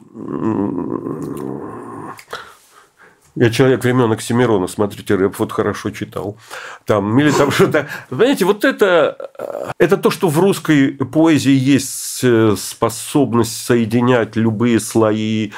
[3.34, 6.36] Я человек времен Оксимирона, смотрите, рэп вот хорошо читал.
[6.84, 7.88] Там, или там что-то.
[8.10, 15.52] Понимаете, вот это, это то, что в русской поэзии есть э, способность соединять любые слои,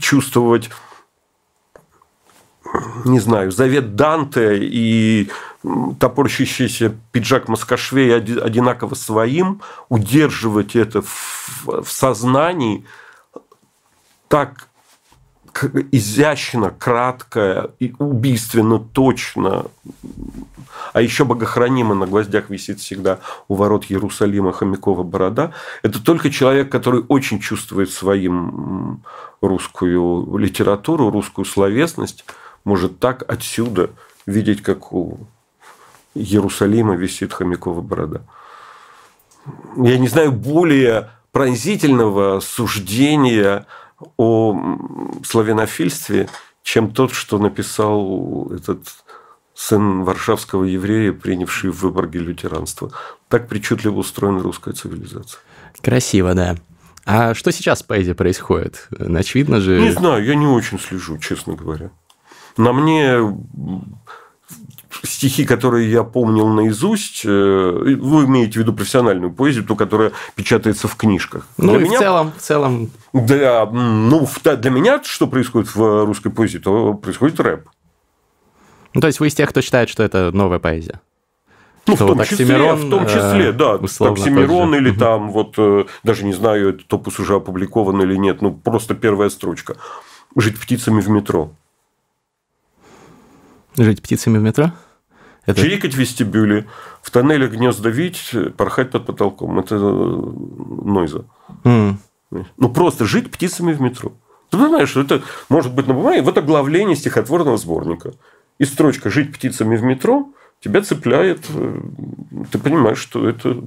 [0.00, 0.70] чувствовать
[3.04, 5.30] не знаю, завет Данте и
[5.98, 12.84] топорщащийся пиджак Маскашвей одинаково своим, удерживать это в сознании
[14.28, 14.67] так
[15.92, 19.66] изящно, кратко и убийственно точно.
[20.92, 25.52] А еще богохранимо на гвоздях висит всегда у ворот Иерусалима Хомякова борода.
[25.82, 29.02] Это только человек, который очень чувствует своим
[29.40, 32.24] русскую литературу, русскую словесность,
[32.64, 33.90] может так отсюда
[34.26, 35.18] видеть, как у
[36.14, 38.22] Иерусалима висит Хомякова борода.
[39.76, 43.66] Я не знаю более пронзительного суждения
[44.16, 44.78] о
[45.24, 46.28] славянофильстве,
[46.62, 48.88] чем тот, что написал этот
[49.54, 52.92] сын варшавского еврея, принявший в Выборге лютеранство.
[53.28, 55.40] Так причудливо устроена русская цивилизация.
[55.82, 56.56] Красиво, да.
[57.04, 58.88] А что сейчас в поэзии происходит?
[58.98, 59.80] Очевидно же...
[59.80, 61.90] Не знаю, я не очень слежу, честно говоря.
[62.56, 63.18] На мне
[65.02, 70.88] стихи, которые я помнил наизусть, э, вы имеете в виду профессиональную поэзию, ту, которая печатается
[70.88, 71.46] в книжках.
[71.56, 72.90] Ну, для и меня, в целом, в целом.
[73.12, 77.68] Для, ну, для меня что происходит в русской поэзии, то происходит рэп.
[78.94, 81.00] Ну, то есть вы из тех, кто считает, что это новая поэзия?
[81.86, 83.74] Ну, в том, числе, в том числе, да.
[83.74, 84.98] Оксимирон или угу.
[84.98, 89.30] там, вот, э, даже не знаю, этот топус уже опубликован или нет, ну, просто первая
[89.30, 89.76] строчка.
[90.36, 91.50] Жить птицами в метро.
[93.76, 94.72] Жить птицами в метро?
[95.48, 95.62] Это...
[95.62, 96.66] Чирикать в вестибюле,
[97.00, 99.58] в тоннеле гнезда видеть, порхать под потолком.
[99.58, 101.24] Это э, нойза.
[101.64, 101.94] Mm.
[102.58, 104.12] Ну, просто жить птицами в метро.
[104.50, 108.12] Ты понимаешь, что это может быть на бумаге, вот оглавление стихотворного сборника.
[108.58, 110.28] И строчка «Жить птицами в метро»
[110.60, 111.46] тебя цепляет.
[111.48, 111.80] Э,
[112.52, 113.62] ты понимаешь, что это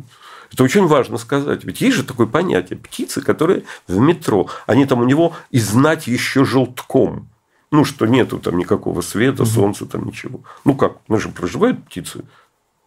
[0.54, 1.64] это очень важно сказать.
[1.64, 4.50] Ведь есть же такое понятие птицы, которые в метро.
[4.68, 7.31] Они там у него и знать еще желтком.
[7.72, 10.42] Ну, что нету там никакого света, солнца, там ничего.
[10.66, 10.98] Ну как?
[11.08, 12.26] Мы же проживают птицы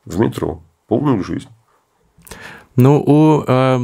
[0.05, 1.49] в метро полную жизнь.
[2.77, 3.79] Ну, у, э,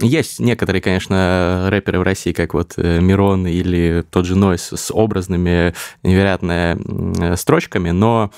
[0.00, 4.90] есть некоторые, конечно, рэперы в России, как вот э, Мирон или тот же Нойс с
[4.90, 8.32] образными невероятными строчками, но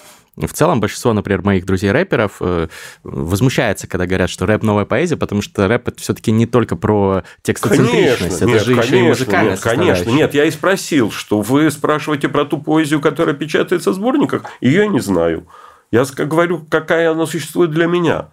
[0.47, 2.69] в целом большинство, например, моих друзей-рэперов э,
[3.03, 7.25] возмущается, когда говорят, что рэп новая поэзия, потому что рэп это все-таки не только про
[7.43, 11.41] текстоцентричность, это нет, же конечно, еще и музыкальная нет, Конечно, нет, я и спросил, что
[11.41, 15.47] вы спрашиваете про ту поэзию, которая печатается в сборниках, ее я не знаю.
[15.91, 18.29] Я говорю, какая она существует для меня.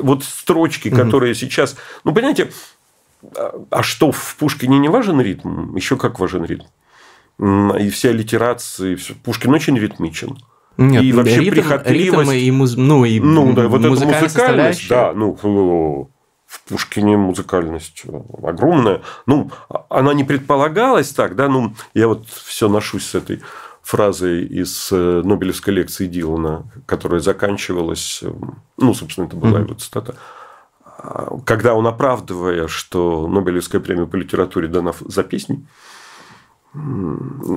[0.00, 1.76] Вот строчки, которые сейчас...
[2.04, 2.50] Ну, понимаете,
[3.70, 5.76] а что, в Пушкине не важен ритм?
[5.76, 6.64] Еще как важен ритм.
[7.38, 10.38] И вся аллитерация, Пушкин очень ритмичен.
[10.76, 12.30] Нет, и вообще ритм, прихотливость.
[12.30, 12.76] Ритм и, муз...
[12.76, 16.08] ну, и ну, да, вот эта музыкальность, да, ну, в
[16.68, 18.04] Пушкине музыкальность
[18.42, 19.02] огромная.
[19.26, 19.50] Ну,
[19.88, 23.42] она не предполагалась так, да, ну, я вот все ношусь с этой
[23.82, 28.32] фразой из э, Нобелевской лекции Дилана, которая заканчивалась, э,
[28.78, 29.64] ну, собственно, это была mm-hmm.
[29.64, 30.14] его цитата,
[31.04, 35.66] а, когда он, оправдывая, что Нобелевская премия по литературе дана за песни,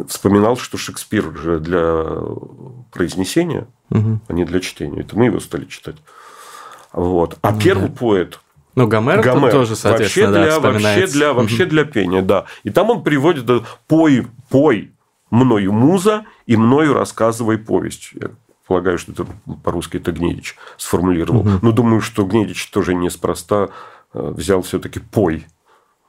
[0.08, 2.06] вспоминал, что Шекспир же для
[2.92, 4.20] произнесения, угу.
[4.28, 5.02] а не для чтения.
[5.02, 5.96] Это мы его стали читать.
[6.94, 7.38] Вот.
[7.42, 7.96] А ну, первый да.
[7.96, 8.40] поэт
[8.76, 12.46] ну, Гомер, Гомер тоже, соответственно, вообще для, да, вообще для, вообще для пения, да.
[12.64, 13.50] И там он приводит
[13.88, 14.92] «пой, пой
[15.32, 18.12] мною муза и мною рассказывай повесть».
[18.14, 18.30] Я
[18.68, 19.26] полагаю, что это
[19.64, 21.40] по-русски это Гнедич сформулировал.
[21.40, 21.50] Угу.
[21.64, 23.70] Но думаю, что Гнедич тоже неспроста
[24.14, 25.48] э, взял все-таки «пой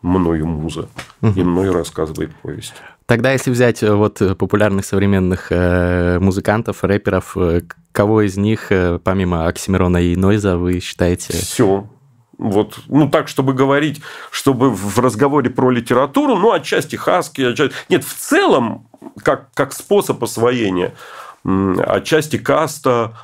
[0.02, 0.88] мною муза
[1.22, 2.74] и мною рассказывает повесть».
[3.08, 7.38] Тогда, если взять э, вот э, популярных современных э, музыкантов, рэперов,
[7.92, 8.70] кого из них,
[9.02, 11.32] помимо Оксимирона и Нойза, вы считаете?
[11.32, 11.88] Все.
[12.36, 17.74] Вот, ну так, чтобы говорить, чтобы в разговоре про литературу, ну, отчасти Хаски, отчасти...
[17.88, 18.86] Нет, в целом,
[19.22, 20.92] как, как способ освоения,
[21.44, 23.16] отчасти Каста,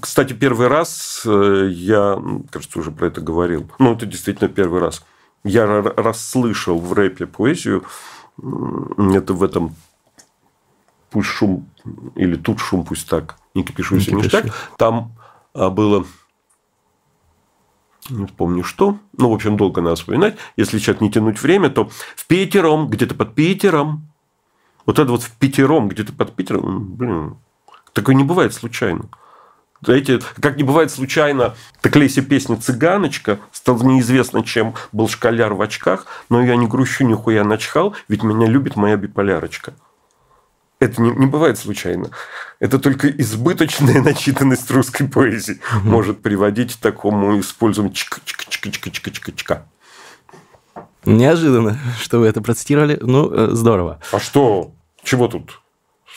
[0.00, 2.18] кстати, первый раз я,
[2.50, 3.68] кажется, уже про это говорил.
[3.80, 5.04] Ну, это действительно первый раз.
[5.44, 7.84] Я расслышал в рэпе поэзию
[8.38, 9.76] это в этом
[11.10, 11.68] пусть шум
[12.16, 14.46] или тут шум, пусть так, не кипишу, если не так.
[14.76, 15.12] Там
[15.54, 16.04] а, было
[18.10, 20.36] не помню что, ну, в общем, долго надо вспоминать.
[20.56, 24.10] Если сейчас не тянуть время, то в Питером, где-то под Питером,
[24.84, 27.36] вот это вот в Питером, где-то под Питером, блин,
[27.92, 29.08] такое не бывает случайно.
[29.84, 35.60] Знаете, как не бывает случайно, так Леся песня «Цыганочка» стал неизвестно, чем был школяр в
[35.60, 39.74] очках, но я не грущу, нихуя начхал, ведь меня любит моя биполярочка.
[40.80, 42.10] это не, не бывает случайно.
[42.60, 45.88] Это только избыточная начитанность русской поэзии угу.
[45.88, 49.62] может приводить к такому использованию чика-чика-чика-чика-чика-чика.
[51.04, 52.98] Неожиданно, что вы это процитировали.
[53.00, 54.00] Ну, э, здорово.
[54.10, 54.72] А что?
[55.02, 55.60] Чего тут?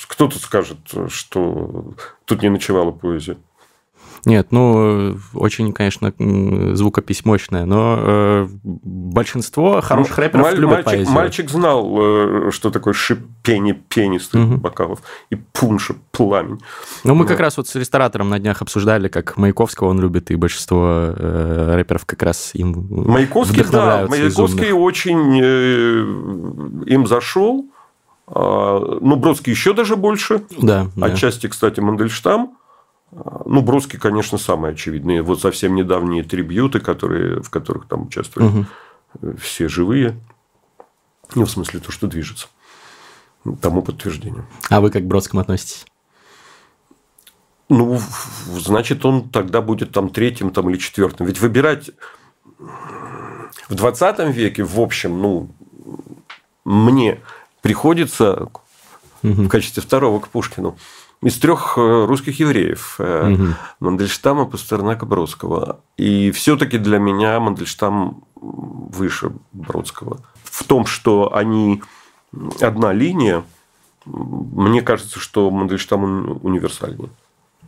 [0.08, 0.78] Кто тут скажет,
[1.10, 1.94] что
[2.26, 3.38] тут не ночевала поэзия?
[4.28, 6.13] Нет, ну, очень, конечно,
[6.76, 11.16] звукопись мощная, но э, большинство хороших рэперов Маль, любят мальчик, поэзию.
[11.16, 14.58] Мальчик знал, э, что такое шипение пенистых угу.
[14.58, 16.60] бокалов и пунша, пламень.
[17.06, 17.30] Ну, мы да.
[17.30, 21.76] как раз вот с ресторатором на днях обсуждали, как Маяковского он любит, и большинство э,
[21.76, 27.66] рэперов как раз им Маяковский, да, Маяковский очень э, им зашел,
[28.28, 30.44] а, ну, Бродский еще даже больше.
[30.60, 30.88] Да.
[31.00, 31.50] Отчасти, да.
[31.50, 32.57] кстати, Мандельштам.
[33.12, 35.22] Ну, Бродский, конечно, самый очевидный.
[35.22, 38.65] Вот совсем недавние трибьюты, которые, в которых там участвовали
[39.22, 39.38] угу.
[39.38, 40.20] все живые.
[41.36, 42.48] Ну, в смысле, то, что движется.
[43.62, 44.46] Тому подтверждение.
[44.70, 45.86] А вы как к Бродскому относитесь?
[47.70, 48.00] Ну,
[48.48, 51.28] значит, он тогда будет там третьим там, или четвертым.
[51.28, 51.91] Ведь выбирать
[53.70, 55.50] в 20 веке, в общем, ну,
[56.65, 57.22] мне
[57.62, 58.50] приходится
[59.24, 59.43] угу.
[59.43, 60.78] в качестве второго к Пушкину
[61.22, 63.48] из трех э, русских евреев угу.
[63.80, 65.80] Мандельштама, Пастернака, Бродского.
[65.98, 70.20] И все-таки для меня Мандельштам выше Бродского.
[70.44, 71.82] В том, что они
[72.62, 73.44] одна линия,
[74.06, 77.10] мне кажется, что Мандельштам универсальнее.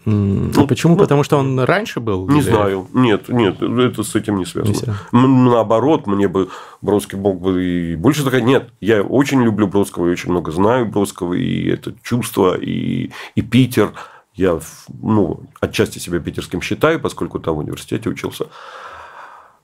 [0.05, 0.95] Ну, почему?
[0.95, 2.27] Ну, Потому что он раньше был?
[2.29, 2.49] Не или...
[2.49, 2.87] знаю.
[2.93, 4.97] Нет, нет, это с этим не связано.
[5.11, 6.49] Не Наоборот, мне бы
[6.81, 8.43] Бродский мог бы и больше сказать.
[8.43, 13.41] Нет, я очень люблю Бродского и очень много знаю Бродского, и это чувство, и, и
[13.41, 13.91] Питер.
[14.33, 14.59] Я
[15.01, 18.45] ну, отчасти себя питерским считаю, поскольку там в университете учился.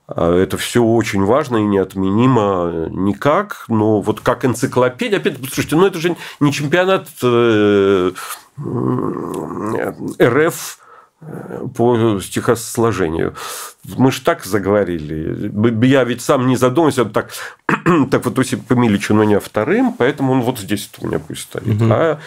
[0.08, 5.88] А это все очень важно и неотменимо никак, но вот как энциклопедия, опять, слушайте, ну
[5.88, 8.12] это же не чемпионат э,
[10.21, 10.80] РФ
[11.21, 13.36] э, по стихосложению.
[13.84, 15.51] Мы же так заговорили.
[15.86, 17.32] Я ведь сам не задумывался, так,
[18.12, 21.82] так вот Осип Эмильевич у меня вторым, поэтому он вот здесь у меня пусть стоит.
[21.82, 21.91] Угу.
[21.91, 22.19] А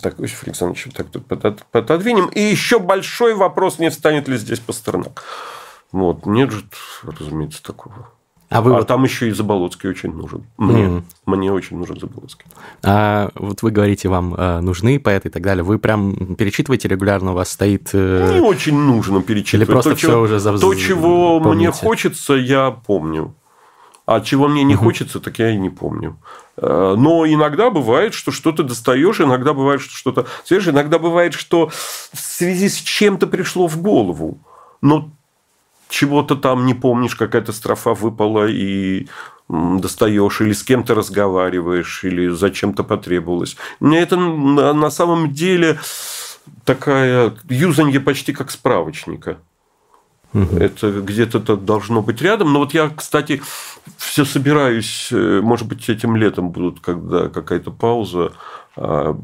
[0.00, 2.26] так, Иосиф Александрович, так тут пододвинем.
[2.26, 5.22] И еще большой вопрос, не встанет ли здесь Пастернак.
[5.92, 6.26] Вот.
[6.26, 6.64] Нет же,
[7.02, 8.10] разумеется, такого.
[8.52, 8.86] А, вы а вот...
[8.86, 10.44] там еще и Заболоцкий очень нужен.
[10.56, 11.02] Мне, mm.
[11.26, 12.46] мне очень нужен Заболоцкий.
[12.82, 15.64] А вот вы говорите, вам э, нужны поэты и так далее.
[15.64, 17.90] Вы прям перечитываете регулярно, у вас стоит...
[17.92, 18.32] Э...
[18.34, 19.68] Не очень нужно перечитывать.
[19.68, 20.58] Или просто то, все чего, уже за...
[20.58, 21.56] То, чего помните?
[21.56, 23.34] мне хочется, я помню.
[24.04, 24.84] А чего мне не угу.
[24.84, 26.18] хочется, так я и не помню.
[26.56, 31.68] Э, но иногда бывает, что что-то достаешь, иногда бывает, что что-то свежее, иногда бывает, что
[31.68, 34.38] в связи с чем-то пришло в голову.
[34.80, 35.10] Но
[35.92, 39.06] чего-то там не помнишь, какая-то строфа выпала и
[39.48, 43.56] достаешь, или с кем-то разговариваешь, или зачем-то потребовалось.
[43.80, 45.78] Мне это на самом деле
[46.64, 49.36] такая юзанье почти как справочника.
[50.34, 50.56] Угу.
[50.56, 52.52] Это где-то -то должно быть рядом.
[52.52, 53.42] Но вот я, кстати,
[53.98, 58.32] все собираюсь, э, может быть, этим летом будут, когда какая-то пауза,
[58.76, 59.14] а,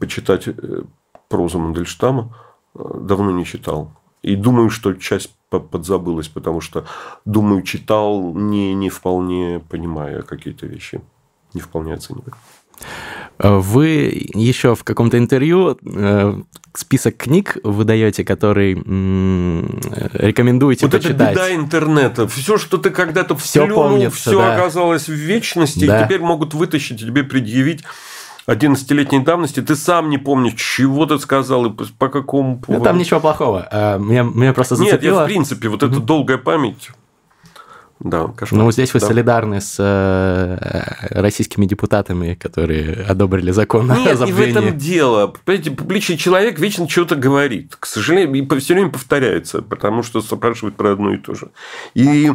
[0.00, 0.82] почитать э,
[1.28, 2.34] прозу Мандельштама.
[2.74, 3.90] Давно не читал.
[4.24, 6.86] И думаю, что часть подзабылась, потому что,
[7.24, 11.00] думаю, читал, не, не вполне понимая какие-то вещи,
[11.52, 12.34] не вполне оценивая.
[13.38, 16.34] Вы еще в каком-то интервью э,
[16.72, 21.18] список книг выдаете, который рекомендуете вот почитать.
[21.18, 22.28] Вот это беда интернета.
[22.28, 24.54] Все, что ты когда-то все помнится, все да.
[24.54, 26.00] оказалось в вечности, да.
[26.00, 27.82] и теперь могут вытащить и тебе предъявить
[28.46, 32.78] 11-летней давности, ты сам не помнишь, чего ты сказал и по какому поводу.
[32.78, 33.68] Ну, там ничего плохого.
[33.98, 35.00] Меня, меня просто зацепило...
[35.00, 36.90] Нет, я в принципе, вот эта долгая память...
[38.04, 38.64] Да, кошмар.
[38.64, 39.06] Ну, здесь вы да.
[39.06, 44.52] солидарны с э, российскими депутатами, которые одобрили закон Нет, о забвении.
[44.52, 45.34] не в этом дело.
[45.46, 47.76] Понимаете, публичный человек вечно что-то говорит.
[47.80, 51.48] К сожалению, и все время повторяется, потому что спрашивают про одно и то же.
[51.94, 52.30] И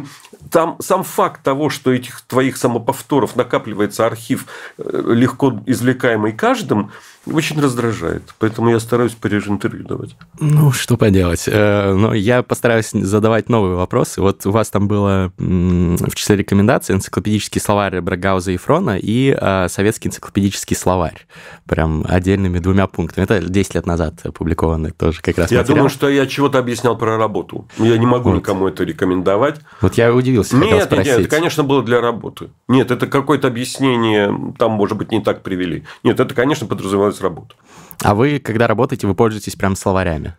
[0.50, 6.90] там сам факт того, что этих твоих самоповторов накапливается архив, э, легко извлекаемый каждым,
[7.26, 8.22] очень раздражает.
[8.38, 10.16] Поэтому я стараюсь пореже интервью давать.
[10.38, 11.44] Ну, что поделать.
[11.46, 14.20] Э, но я постараюсь задавать новые вопросы.
[14.20, 19.68] Вот у вас там было в числе рекомендаций энциклопедический словарь Брагауза и Фрона и э,
[19.68, 21.26] советский энциклопедический словарь.
[21.66, 23.24] Прям отдельными двумя пунктами.
[23.24, 25.76] Это 10 лет назад опубликовано тоже как раз Я материал.
[25.76, 27.68] думаю, что я чего-то объяснял про работу.
[27.78, 28.36] Я не могу вот.
[28.36, 29.60] никому это рекомендовать.
[29.80, 32.50] Вот я удивился, нет, нет, нет, это, конечно, было для работы.
[32.68, 35.84] Нет, это какое-то объяснение, там, может быть, не так привели.
[36.02, 36.66] Нет, это, конечно,
[37.10, 37.56] подразумевалось работу.
[38.02, 40.36] А вы, когда работаете, вы пользуетесь прям словарями?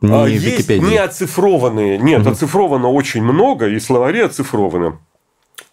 [0.00, 1.98] Не а, есть не оцифрованные.
[1.98, 2.30] Нет, угу.
[2.30, 4.98] оцифровано очень много, и словари оцифрованы.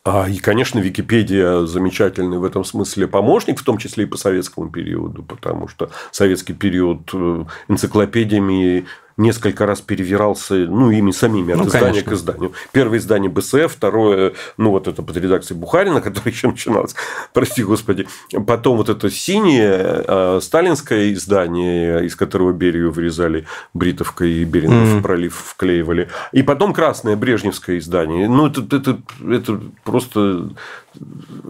[0.03, 4.69] А, и, конечно, Википедия замечательный в этом смысле помощник, в том числе и по советскому
[4.69, 8.86] периоду, потому что советский период э, энциклопедиями
[9.18, 12.11] несколько раз перевирался, ну, ими самими, от ну, издания конечно.
[12.11, 12.51] к изданию.
[12.72, 16.95] Первое издание БСФ, второе, ну, вот это под редакцией Бухарина, которое еще начиналось,
[17.34, 18.07] прости господи.
[18.45, 25.01] Потом вот это синее э, сталинское издание, из которого Берию вырезали бритовкой и Берингов mm.
[25.01, 26.09] пролив вклеивали.
[26.32, 28.30] И потом красное брежневское издание.
[28.30, 30.49] Ну, это, это, это просто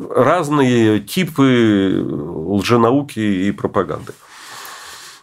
[0.10, 4.14] разные типы лженауки и пропаганды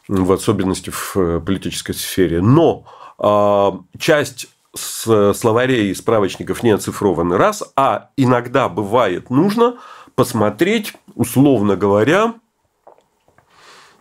[0.09, 2.41] в особенности в э, политической сфере.
[2.41, 2.85] Но
[3.19, 9.77] а, часть словарей и справочников не оцифрованы раз, а иногда бывает нужно
[10.17, 12.35] посмотреть, условно говоря,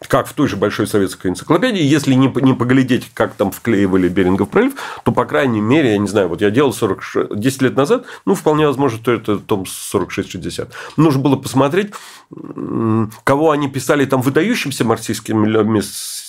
[0.08, 4.50] как в той же большой советской энциклопедии, если не, не поглядеть, как там вклеивали Берингов
[4.50, 4.74] пролив,
[5.04, 8.36] то, по крайней мере, я не знаю, вот я делал 40, 10 лет назад, ну,
[8.36, 10.70] вполне возможно, что это том 46-60.
[10.98, 11.94] Нужно было посмотреть,
[13.24, 15.44] кого они писали там выдающимся марксистским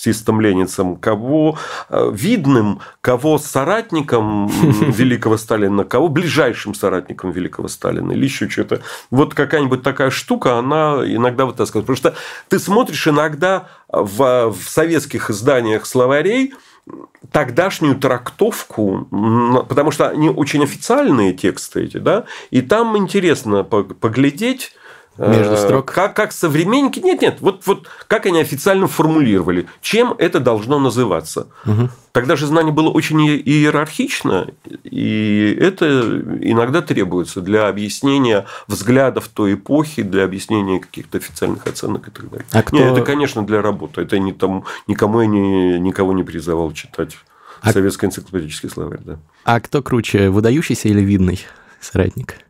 [0.05, 1.57] марксистом ленинцем, кого
[1.89, 4.47] э, видным, кого соратником
[4.91, 8.81] великого Сталина, кого ближайшим соратником великого Сталина или еще что-то.
[9.09, 11.85] Вот какая-нибудь такая штука, она иногда вытаскивает.
[11.85, 12.15] Потому что
[12.49, 16.53] ты смотришь иногда в, в советских изданиях словарей,
[17.31, 19.07] тогдашнюю трактовку,
[19.67, 24.73] потому что они очень официальные тексты эти, да, и там интересно поглядеть,
[25.17, 25.91] между э, строк.
[25.91, 26.99] Как, как современники.
[26.99, 31.47] Нет, нет, вот, вот как они официально формулировали, чем это должно называться.
[31.65, 31.89] Угу.
[32.11, 34.47] Тогда же знание было очень иерархично,
[34.83, 35.85] и это
[36.41, 42.45] иногда требуется для объяснения взглядов той эпохи, для объяснения каких-то официальных оценок и так далее.
[42.51, 42.77] А кто...
[42.77, 44.01] Нет, это, конечно, для работы.
[44.01, 47.17] Это не тому, никому я не, никого не призывал читать
[47.61, 47.73] а...
[47.73, 48.99] советский энциклопедический словарь.
[49.03, 49.19] Да.
[49.43, 51.45] А кто круче, выдающийся или видный
[51.81, 52.44] соратник?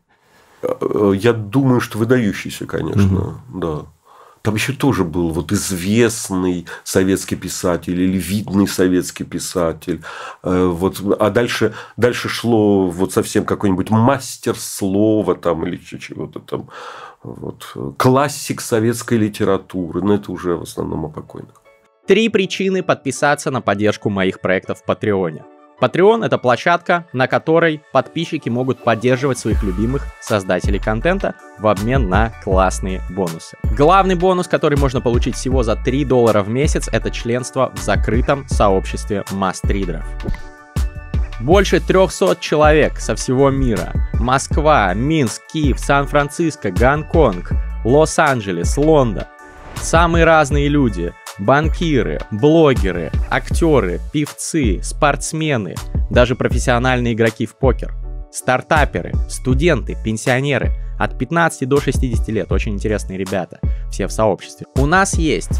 [0.81, 3.59] Э, я думаю, что выдающийся, конечно, угу.
[3.59, 3.85] да.
[4.41, 10.03] Там еще тоже был вот известный советский писатель или видный советский писатель.
[10.43, 16.69] Э, вот, а дальше, дальше шло вот совсем какой-нибудь мастер слова там, или чего-то там.
[17.23, 17.75] Вот.
[17.97, 20.03] Классик советской литературы.
[20.03, 21.63] Но это уже в основном о покойных.
[22.05, 25.43] Три причины подписаться на поддержку моих проектов в Патреоне.
[25.81, 32.31] Patreon— это площадка, на которой подписчики могут поддерживать своих любимых создателей контента в обмен на
[32.43, 33.57] классные бонусы.
[33.77, 38.47] Главный бонус, который можно получить всего за 3 доллара в месяц, это членство в закрытом
[38.47, 40.05] сообществе мастридеров.
[41.41, 43.91] Больше 300 человек со всего мира.
[44.13, 47.51] Москва, Минск, Киев, Сан-Франциско, Гонконг,
[47.83, 49.25] Лос-Анджелес, Лондон.
[49.75, 55.75] Самые разные люди— Банкиры, блогеры, актеры, певцы, спортсмены,
[56.09, 57.93] даже профессиональные игроки в покер,
[58.31, 60.71] стартаперы, студенты, пенсионеры.
[60.97, 63.59] От 15 до 60 лет, очень интересные ребята,
[63.91, 64.65] все в сообществе.
[64.77, 65.59] У нас есть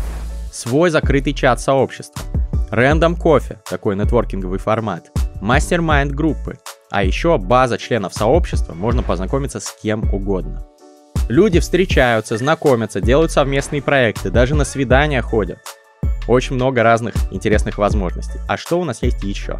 [0.49, 2.21] свой закрытый чат сообщества,
[2.71, 5.11] Random кофе, такой нетворкинговый формат,
[5.41, 6.57] мастер-майнд группы,
[6.89, 10.65] а еще база членов сообщества, можно познакомиться с кем угодно.
[11.27, 15.57] Люди встречаются, знакомятся, делают совместные проекты, даже на свидания ходят.
[16.27, 18.39] Очень много разных интересных возможностей.
[18.47, 19.57] А что у нас есть еще?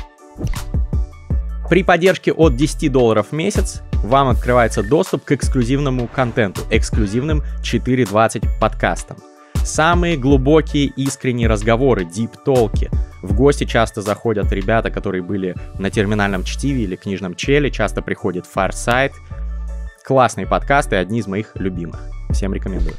[1.67, 8.47] При поддержке от 10 долларов в месяц вам открывается доступ к эксклюзивному контенту, эксклюзивным 4.20
[8.59, 9.17] подкастам.
[9.63, 12.91] Самые глубокие искренние разговоры, deep talk и.
[13.23, 18.45] В гости часто заходят ребята, которые были на терминальном чтиве или книжном челе, часто приходит
[18.45, 19.13] Farsight,
[20.05, 21.99] Классные подкасты, одни из моих любимых.
[22.29, 22.93] Всем рекомендую.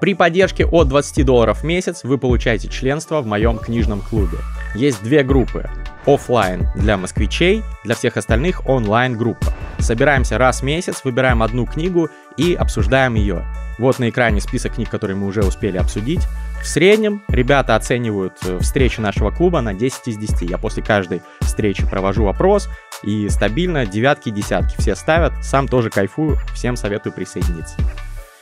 [0.00, 4.38] При поддержке от 20 долларов в месяц вы получаете членство в моем книжном клубе.
[4.74, 5.68] Есть две группы.
[6.06, 9.52] Оффлайн для москвичей, для всех остальных онлайн группа.
[9.78, 13.44] Собираемся раз в месяц, выбираем одну книгу и обсуждаем ее.
[13.78, 16.26] Вот на экране список книг, которые мы уже успели обсудить.
[16.62, 20.48] В среднем ребята оценивают э, встречи нашего клуба на 10 из 10.
[20.48, 22.68] Я после каждой встречи провожу опрос,
[23.02, 25.32] и стабильно девятки и десятки все ставят.
[25.42, 27.74] Сам тоже кайфую, всем советую присоединиться.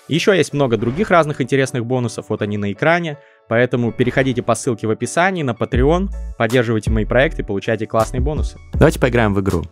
[0.07, 3.17] Еще есть много других разных интересных бонусов, вот они на экране.
[3.49, 8.59] Поэтому переходите по ссылке в описании на Patreon, поддерживайте мои проекты, получайте классные бонусы.
[8.75, 9.65] Давайте поиграем в игру.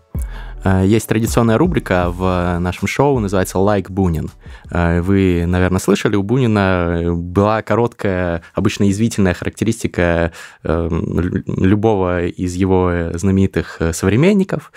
[0.64, 4.30] Э, есть традиционная рубрика в нашем шоу, называется «Like Бунин».
[4.70, 10.32] Э, вы, наверное, слышали, у Бунина была короткая, обычно извительная характеристика
[10.64, 14.72] эм, любого из его знаменитых современников.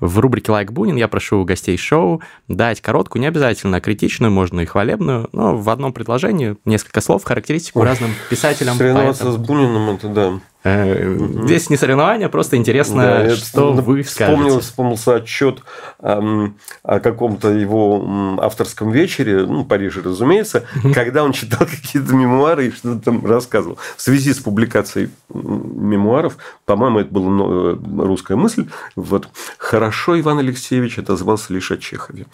[0.00, 4.66] В рубрике «Like Бунин» я прошу гостей шоу дать короткую, не обязательно критичную, можно и
[4.66, 7.86] хвалебную, но в одном предложении несколько слов, характеристику Ой.
[7.86, 8.76] разным писателям.
[8.76, 10.40] Соревноваться с Буниным, это да.
[10.68, 14.60] Э, здесь не соревнования, просто интересно, да, что это, вы вспомнил, скажете.
[14.60, 15.62] Вспомнился отчет
[16.00, 22.66] эм, о каком-то его авторском вечере, ну, в Париже, разумеется, когда он читал какие-то мемуары
[22.66, 23.78] и что-то там рассказывал.
[23.96, 30.98] В связи с публикацией мемуаров, по-моему, это была э, русская мысль, вот, хорошо Иван Алексеевич
[30.98, 32.26] отозвался лишь о Чехове.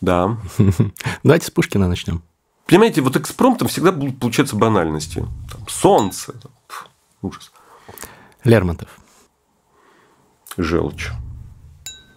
[0.00, 0.36] Да.
[1.24, 2.22] Давайте с Пушкина начнем.
[2.66, 5.26] Понимаете, вот экспромтом всегда будут получаться банальности.
[5.50, 6.34] Там, солнце.
[6.34, 6.52] Там,
[7.20, 7.50] ужас.
[8.44, 8.88] Лермонтов.
[10.56, 11.10] Желчь.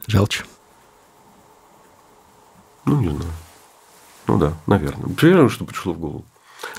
[0.07, 0.43] Желчь.
[2.86, 3.32] Ну, не знаю.
[4.28, 5.13] Ну да, наверное.
[5.15, 6.25] Примерно, что пришло в голову.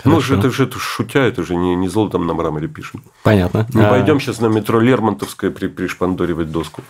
[0.05, 3.03] Ну, же это же это шутя, это же не, не золотом на мраморе пишем.
[3.23, 3.67] Понятно.
[3.73, 3.91] Мы а...
[3.91, 6.83] пойдем сейчас на метро Лермонтовское при, пришпандоривать доску.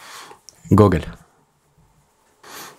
[0.71, 1.05] Гоголь.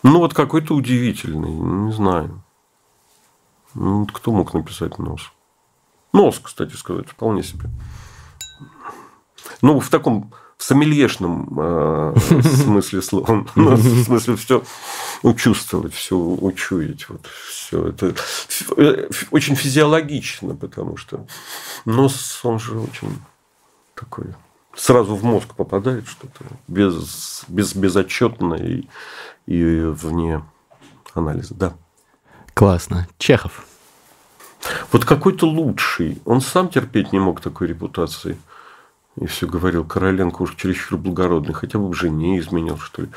[0.04, 2.42] Ну, вот какой-то удивительный, не знаю.
[3.74, 5.32] Ну, кто мог написать нос?
[6.14, 7.70] Нос, кстати сказать, вполне себе.
[9.62, 13.46] Ну, в таком в сомельешном э, смысле слова.
[13.56, 14.64] Ну, в смысле, все
[15.24, 17.08] учувствовать, все учуять.
[17.08, 18.14] Вот, все это
[18.76, 21.26] э, очень физиологично, потому что
[21.86, 23.18] нос, он же очень
[23.96, 24.34] такой
[24.80, 28.88] сразу в мозг попадает что-то без, без, безотчетно и,
[29.46, 30.44] и вне
[31.14, 31.54] анализа.
[31.54, 31.74] Да.
[32.54, 33.08] Классно.
[33.18, 33.66] Чехов.
[34.92, 36.22] Вот какой-то лучший.
[36.26, 38.38] Он сам терпеть не мог такой репутации.
[39.20, 43.10] И все говорил, Короленко уж чересчур благородный, хотя бы в жене изменил, что ли.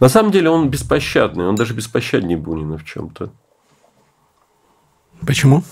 [0.00, 3.30] На самом деле он беспощадный, он даже беспощаднее Бунина в чем-то.
[5.26, 5.62] Почему?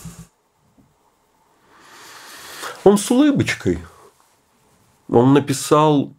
[2.85, 3.79] Он с улыбочкой.
[5.09, 6.13] Он написал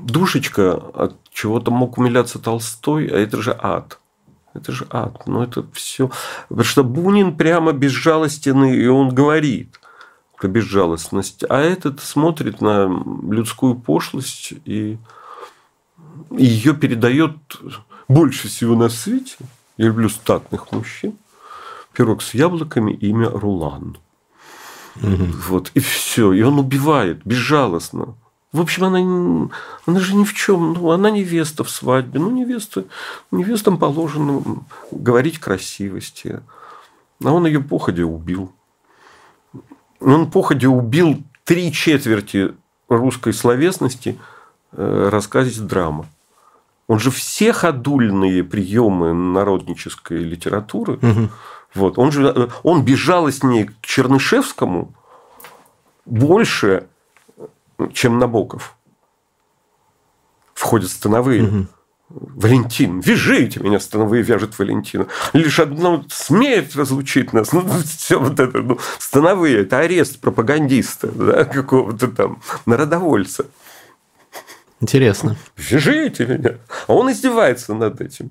[0.00, 4.00] Душечка, от чего-то мог умиляться Толстой, а это же ад.
[4.54, 5.26] Это же ад.
[5.26, 6.10] Ну, это все.
[6.48, 9.78] Потому что Бунин прямо безжалостный, и он говорит
[10.44, 11.42] про безжалостность.
[11.48, 12.84] А этот смотрит на
[13.30, 14.98] людскую пошлость и
[16.30, 17.32] ее передает
[18.08, 19.36] больше всего на свете.
[19.78, 21.14] Я люблю статных мужчин.
[21.94, 23.96] Пирог с яблоками, имя Рулан.
[24.96, 25.26] Угу.
[25.48, 26.34] Вот, и все.
[26.34, 28.14] И он убивает безжалостно.
[28.52, 29.48] В общем, она,
[29.86, 30.74] она же ни в чем.
[30.74, 32.20] Ну, она невеста в свадьбе.
[32.20, 32.84] Ну, невеста,
[33.30, 34.42] невестам положено
[34.90, 36.40] говорить красивости.
[37.24, 38.52] А он ее походя убил.
[40.04, 42.54] Он походя убил три четверти
[42.88, 44.18] русской словесности
[44.72, 46.06] э, рассказе драма.
[46.86, 51.30] Он же все ходульные приемы народнической литературы, угу.
[51.74, 54.92] вот, он же э, он безжалостнее к Чернышевскому
[56.04, 56.86] больше,
[57.92, 58.76] чем Набоков.
[60.52, 61.44] Входят становые.
[61.44, 61.66] Угу.
[62.10, 65.06] Валентин, вяжите меня, становые вяжет Валентина.
[65.32, 67.52] Лишь одно смерть разлучит нас.
[67.52, 73.46] Ну, все вот это, ну, становые, это арест пропагандиста, да, какого-то там народовольца.
[74.80, 75.36] Интересно.
[75.56, 76.58] Вяжите меня.
[76.86, 78.30] А он издевается над этим.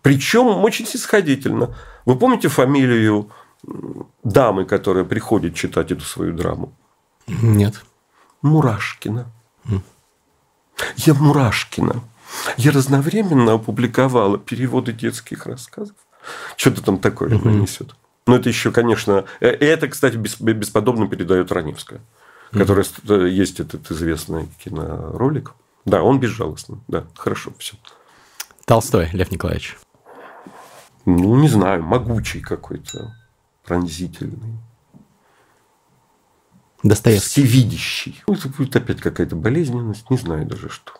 [0.00, 1.76] Причем очень снисходительно.
[2.04, 3.30] Вы помните фамилию
[4.22, 6.72] дамы, которая приходит читать эту свою драму?
[7.26, 7.74] Нет.
[8.42, 9.26] Мурашкина.
[10.96, 12.02] Я Мурашкина.
[12.56, 15.96] Я разновременно опубликовала переводы детских рассказов.
[16.56, 17.60] Что-то там такое mm-hmm.
[17.60, 17.94] несет.
[18.26, 19.24] Но это еще, конечно...
[19.40, 22.58] Э, это, кстати, бесподобно передает Раневская, mm-hmm.
[22.58, 25.52] которая э, есть этот известный киноролик.
[25.84, 26.78] Да, он безжалостный.
[26.88, 27.74] Да, хорошо, все.
[28.64, 29.76] Толстой, Лев Николаевич.
[31.04, 33.14] Ну, не знаю, могучий какой-то,
[33.64, 34.56] пронзительный.
[36.84, 37.42] Достоевский.
[37.44, 38.22] Всевидящий.
[38.26, 40.92] Ну, это будет опять какая-то болезненность, не знаю даже что.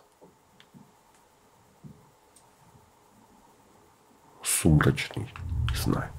[4.43, 5.27] Сумрачный,
[5.71, 6.09] не знаю.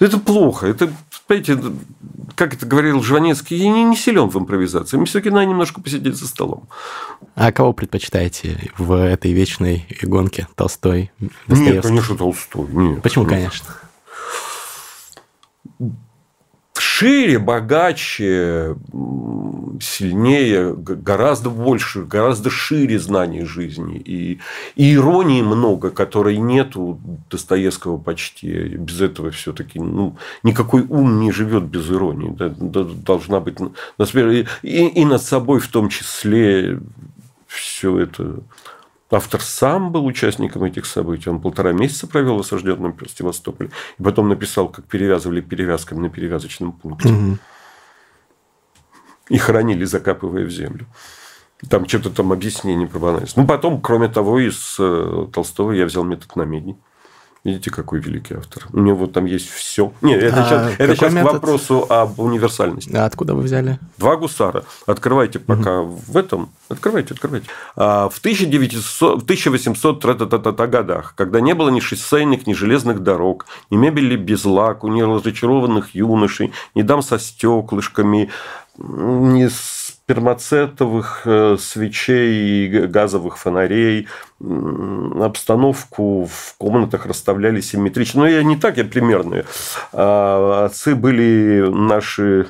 [0.00, 0.66] Это плохо.
[0.66, 0.92] Это,
[1.26, 1.58] понимаете,
[2.34, 4.96] как это говорил Жванецкий, я не, не силен в импровизации.
[4.96, 6.68] Мне все-таки надо немножко посидеть за столом.
[7.34, 10.48] А кого предпочитаете в этой вечной гонке?
[10.54, 11.12] Толстой,
[11.46, 11.72] Достоевский?
[11.72, 12.66] Нет, конечно, Толстой.
[12.72, 13.66] Нет, Почему, конечно?
[16.94, 18.76] Шире, богаче,
[19.80, 23.96] сильнее, гораздо больше, гораздо шире знаний жизни.
[23.96, 24.40] И,
[24.76, 28.50] и иронии много, которой нет у Достоевского почти.
[28.76, 32.36] Без этого все-таки ну, никакой ум не живет без иронии.
[33.06, 33.56] Должна быть
[34.62, 36.78] и, и над собой в том числе
[37.46, 38.40] все это
[39.12, 41.28] Автор сам был участником этих событий.
[41.28, 43.70] Он полтора месяца провел в осажденном Севастополе.
[43.98, 47.10] И потом написал, как перевязывали перевязками на перевязочном пункте.
[47.10, 47.38] Угу.
[49.28, 50.86] И хоронили, закапывая в землю.
[51.68, 53.36] Там что-то там объяснение про банальность.
[53.36, 56.78] Ну, потом, кроме того, из э, Толстого я взял метод намедни.
[57.44, 58.68] Видите, какой великий автор.
[58.72, 59.92] У него там есть все.
[60.00, 62.94] Нет, это а сейчас, это сейчас к вопросу об универсальности.
[62.94, 63.80] А откуда вы взяли?
[63.98, 64.64] Два гусара.
[64.86, 66.00] Открывайте пока угу.
[66.06, 66.50] в этом.
[66.68, 67.48] Открывайте, открывайте.
[67.74, 73.76] А, в 1900, в 1800 годах, когда не было ни шоссейных, ни железных дорог, ни
[73.76, 78.30] мебели без лаку, ни разочарованных юношей, ни дам со стеклышками,
[78.78, 79.48] ни
[80.04, 84.08] спермацетовых э, свечей и газовых фонарей,
[84.40, 88.22] обстановку в комнатах расставляли симметрично.
[88.22, 89.44] Но я не так, я примерные.
[89.92, 92.48] А, отцы были наши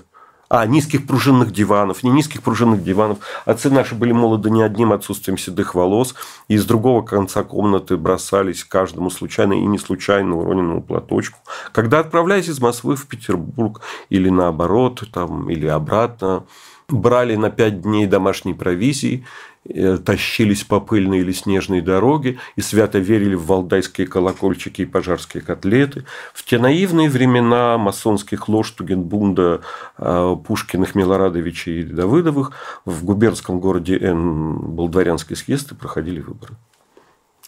[0.48, 3.18] а, низких пружинных диванов, не низких пружинных диванов.
[3.44, 6.14] Отцы наши были молоды не одним отсутствием седых волос,
[6.48, 11.38] и из другого конца комнаты бросались каждому случайно и не случайно уроненному платочку.
[11.72, 13.80] Когда отправляясь из Москвы в Петербург
[14.11, 16.44] или наоборот, там, или обратно,
[16.93, 19.24] брали на пять дней домашней провизии,
[19.64, 25.43] э, тащились по пыльной или снежной дороге и свято верили в валдайские колокольчики и пожарские
[25.43, 26.05] котлеты.
[26.34, 29.62] В те наивные времена масонских лож Тугенбунда,
[29.99, 32.53] э, Пушкиных, Милорадовичей и Давыдовых
[32.84, 36.55] в губернском городе Н был дворянский съезд и проходили выборы.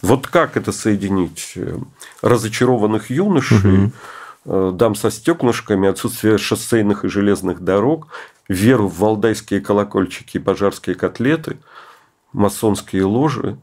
[0.01, 1.53] Вот как это соединить?
[1.55, 1.77] Э,
[2.21, 3.91] разочарованных юношей, угу.
[4.45, 8.07] Дам со стеклышками, отсутствие шоссейных и железных дорог
[8.47, 11.57] веру в валдайские колокольчики и пожарские котлеты,
[12.31, 13.57] масонские ложи,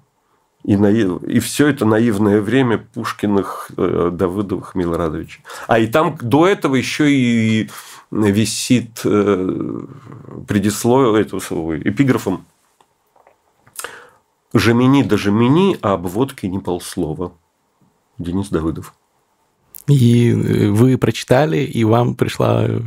[0.64, 1.22] и, наив...
[1.24, 5.42] и все это наивное время Пушкиных, э, Давыдовых, Милорадовичей.
[5.66, 7.68] А и там до этого еще и
[8.10, 9.80] висит э,
[10.46, 11.40] предисловие этого
[11.78, 12.44] эпиграфом
[14.54, 17.32] «Жемени да жемени, а об водке не полслова».
[18.18, 18.94] Денис Давыдов.
[19.88, 22.80] И э, вы прочитали, и вам пришла э,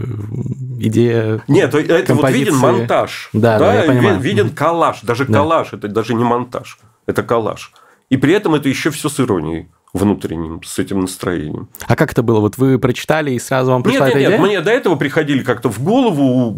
[0.80, 1.44] идея.
[1.48, 2.16] Нет, это композиции.
[2.16, 3.30] вот виден монтаж.
[3.34, 4.20] Да, да, да я понимаю.
[4.20, 5.02] виден коллаж.
[5.02, 5.34] Даже да.
[5.34, 7.72] коллаж это даже не монтаж, это коллаж.
[8.10, 11.70] И при этом это еще все с иронией внутренним, с этим настроением.
[11.88, 12.42] А как это было?
[12.42, 14.38] Вот вы прочитали, и сразу вам пришла нет, эта нет, идея?
[14.38, 16.52] Нет, мне до этого приходили как-то в голову.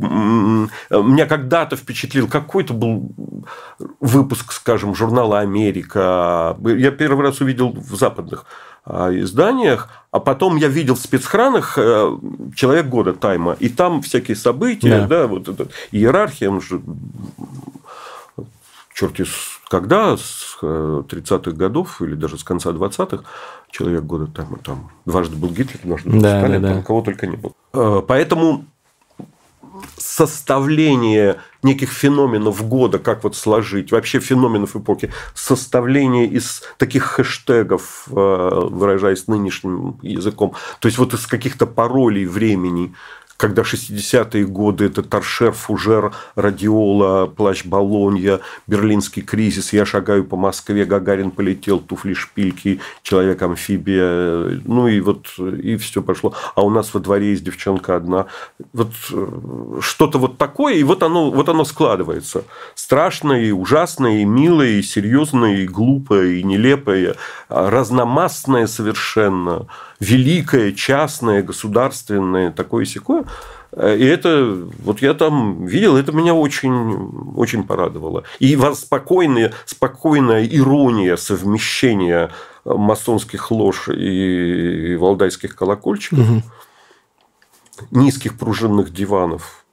[0.90, 3.12] Меня когда-то впечатлил какой-то был
[4.00, 6.58] выпуск, скажем, журнала «Америка».
[6.64, 8.46] Я первый раз увидел в западных
[8.84, 12.18] а, изданиях, а потом я видел в спецхранах э,
[12.56, 16.82] «Человек года» Тайма, и там всякие события, да, да вот эта иерархия, он же
[18.96, 19.26] черти
[19.70, 23.24] когда, с 30-х э, годов или даже с конца 20-х,
[23.70, 26.82] человек года там, там дважды был Гитлер, дважды был да, Сталин, да, да.
[26.82, 27.54] кого только не было.
[27.74, 28.66] Э, поэтому
[29.98, 38.12] составление неких феноменов года, как вот сложить, вообще феноменов эпохи, составление из таких хэштегов, э,
[38.14, 42.94] выражаясь нынешним языком, то есть вот из каких-то паролей времени,
[43.38, 50.86] когда 60-е годы это торшер, фужер, радиола, плащ Болонья, берлинский кризис, я шагаю по Москве,
[50.86, 56.34] Гагарин полетел, туфли шпильки, человек-амфибия, ну и вот и все пошло.
[56.56, 58.26] А у нас во дворе есть девчонка одна.
[58.74, 62.44] Вот э, что-то вот такое, и вот оно, вот оно складывается.
[62.74, 67.16] Страшное, и ужасное, и милое, и серьезное, и глупое, и нелепое,
[67.50, 69.68] разномастное совершенно
[70.00, 73.26] великое, частное, государственное, такое секое.
[73.76, 78.24] И это, вот я там видел, это меня очень, очень порадовало.
[78.40, 82.32] И спокойная, спокойная ирония совмещения
[82.64, 86.42] масонских лож и валдайских колокольчиков, угу.
[87.92, 89.66] низких пружинных диванов,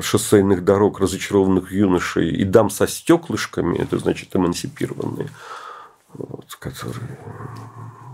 [0.00, 5.28] шоссейных дорог, разочарованных юношей и дам со стеклышками, это значит эмансипированные,
[6.14, 7.18] вот, которые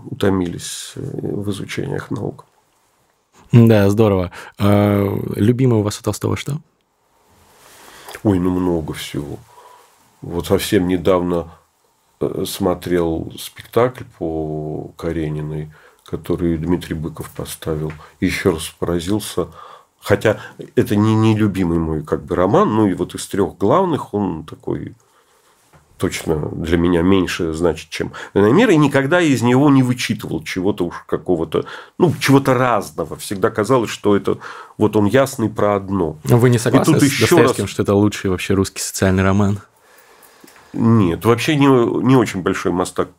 [0.05, 2.45] утомились э, в изучениях наук.
[3.67, 4.31] Да, здорово.
[4.57, 6.59] А, любимое у вас у Толстого что?
[8.23, 9.39] Ой, ну много всего.
[10.21, 11.51] Вот совсем недавно
[12.19, 15.71] э, смотрел спектакль по Карениной,
[16.05, 17.91] который Дмитрий Быков поставил.
[18.19, 19.47] Еще раз поразился.
[19.99, 20.39] Хотя
[20.75, 24.95] это не нелюбимый мой как бы роман, ну и вот из трех главных он такой
[26.01, 30.95] точно для меня меньше значит, чем мир, и никогда из него не вычитывал чего-то уж
[31.07, 31.65] какого-то,
[31.99, 33.15] ну, чего-то разного.
[33.17, 34.39] Всегда казалось, что это
[34.79, 36.17] вот он ясный про одно.
[36.23, 37.71] Но вы не согласны и тут с еще Достоевским, раз...
[37.71, 39.59] что это лучший вообще русский социальный роман?
[40.73, 43.09] Нет, вообще не, не очень большой мастак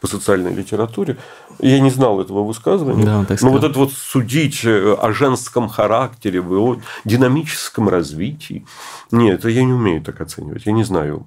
[0.00, 1.18] по социальной литературе.
[1.60, 3.04] Я не знал этого высказывания.
[3.04, 8.66] Да, так Но вот это вот судить э, о женском характере, о динамическом развитии.
[9.12, 10.66] Нет, это я не умею так оценивать.
[10.66, 11.26] Я не знаю.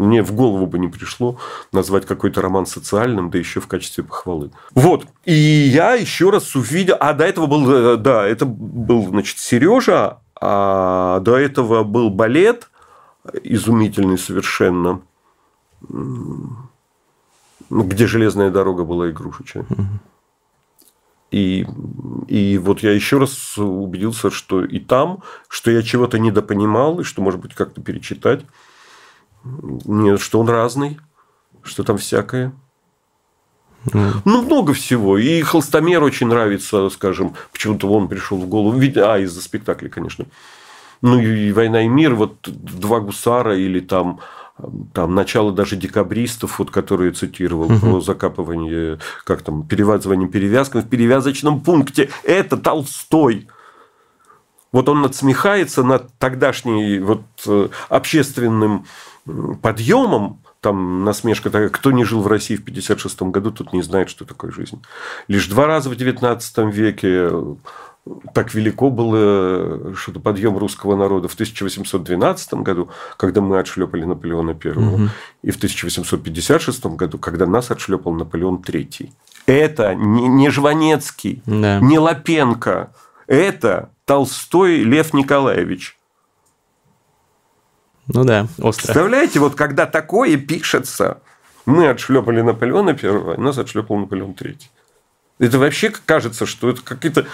[0.00, 1.36] Мне в голову бы не пришло
[1.72, 4.50] назвать какой-то роман социальным, да еще в качестве похвалы.
[4.70, 5.06] Вот.
[5.26, 6.96] И я еще раз увидел...
[6.98, 7.70] А до этого был...
[7.70, 12.70] Э, да, это был, значит, Сережа, а до этого был балет
[13.42, 15.02] изумительный совершенно.
[15.90, 16.56] ну,
[17.68, 19.66] где железная дорога была игрушечная.
[21.30, 21.66] И,
[22.26, 27.20] и вот я еще раз убедился, что и там, что я чего-то недопонимал, и что,
[27.20, 28.46] может быть, как-то перечитать.
[29.44, 30.98] Нет, что он разный,
[31.62, 32.52] что там всякое.
[33.92, 35.16] Ну, много всего.
[35.16, 38.78] И Холстомер очень нравится, скажем, почему-то он пришел в голову.
[38.78, 40.26] А, из-за спектакля, конечно.
[41.02, 44.20] Ну, и «Война и мир», вот «Два гусара» или там
[44.92, 47.78] там начало даже декабристов, вот, которые цитировал угу.
[47.78, 52.10] про закапывание, как там, перевязывание перевязками в перевязочном пункте.
[52.24, 53.48] Это Толстой.
[54.72, 58.86] Вот он надсмехается над тогдашней вот э, общественным
[59.62, 64.10] подъемом, там насмешка такая, кто не жил в России в 56 году, тот не знает,
[64.10, 64.82] что такое жизнь.
[65.28, 67.30] Лишь два раза в 19 веке
[68.34, 74.70] так велико было что-то подъем русского народа в 1812 году, когда мы отшлепали Наполеона I,
[74.72, 75.08] угу.
[75.42, 79.10] и в 1856 году, когда нас отшлепал Наполеон III.
[79.46, 81.80] Это не, не Жванецкий, да.
[81.80, 82.92] не Лапенко,
[83.26, 85.96] это Толстой Лев Николаевич.
[88.12, 88.86] Ну да, остро.
[88.86, 91.22] Представляете, вот когда такое пишется,
[91.64, 94.58] мы отшлепали Наполеона I, нас отшлепал Наполеон III.
[95.38, 97.26] Это вообще кажется, что это какие-то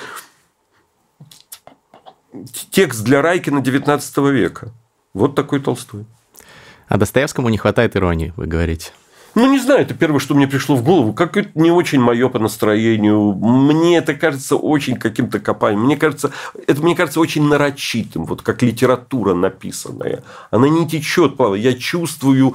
[2.70, 4.72] текст для Райкина 19 века.
[5.14, 6.04] Вот такой Толстой.
[6.88, 8.92] А Достоевскому не хватает иронии, вы говорите.
[9.36, 11.12] Ну, не знаю, это первое, что мне пришло в голову.
[11.12, 13.34] Как это не очень мое по настроению.
[13.34, 15.84] Мне это кажется очень каким-то копанием.
[15.84, 16.32] Мне кажется,
[16.66, 20.24] это мне кажется очень нарочитым, вот как литература написанная.
[20.50, 21.56] Она не течет плавно.
[21.56, 22.54] Я чувствую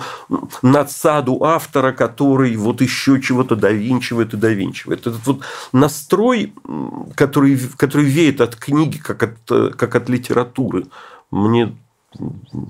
[0.64, 5.02] надсаду автора, который вот еще чего-то довинчивает и довинчивает.
[5.02, 6.52] Этот вот настрой,
[7.14, 10.88] который, который веет от книги, как от, как от литературы,
[11.30, 11.76] мне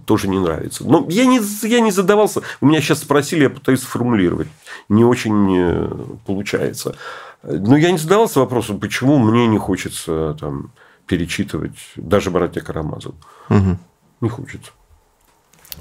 [0.05, 0.83] тоже не нравится.
[0.85, 2.41] Но я не, я не задавался.
[2.59, 4.47] У меня сейчас спросили, я пытаюсь сформулировать.
[4.89, 5.89] Не очень э,
[6.25, 6.95] получается.
[7.43, 10.71] Но я не задавался вопросом, почему мне не хочется там,
[11.07, 13.15] перечитывать даже «Братья Карамазов».
[13.49, 13.77] Угу.
[14.21, 14.71] Не хочется.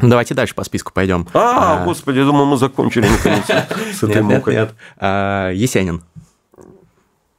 [0.00, 1.26] Давайте дальше по списку пойдем.
[1.34, 1.84] А, а...
[1.84, 3.44] господи, я думал, мы закончили наконец
[3.94, 4.54] с этой мукой.
[4.54, 4.74] Нет, нет.
[4.96, 6.02] А, Есенин.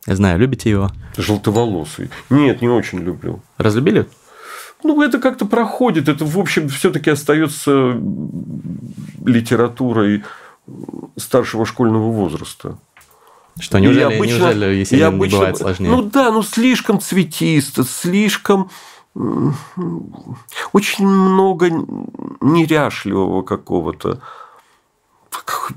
[0.05, 0.91] Я знаю, любите его?
[1.15, 2.09] Желтоволосый.
[2.29, 3.41] Нет, не очень люблю.
[3.57, 4.07] Разлюбили?
[4.83, 6.09] Ну, это как-то проходит.
[6.09, 7.99] Это, в общем, все-таки остается
[9.25, 10.23] литературой
[11.17, 12.77] старшего школьного возраста.
[13.59, 15.89] Что, неужели, и обычно, неужели Есенин обычно, не бывает сложнее?
[15.89, 18.69] Ну да, ну слишком цветисто, слишком
[20.73, 21.69] очень много
[22.39, 24.21] неряшливого какого-то.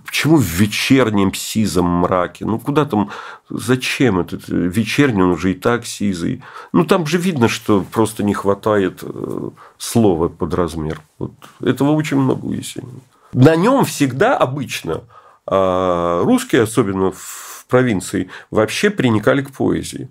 [0.05, 2.45] Почему в вечернем сизом мраке?
[2.45, 3.11] Ну, куда там,
[3.49, 6.43] зачем этот вечерний, он уже и так сизый.
[6.73, 11.01] Ну, там же видно, что просто не хватает э, слова под размер.
[11.19, 11.33] Вот.
[11.61, 13.01] Этого очень много у Есенина.
[13.33, 15.03] На нем всегда обычно
[15.47, 20.09] а русские, особенно в провинции, вообще приникали к поэзии.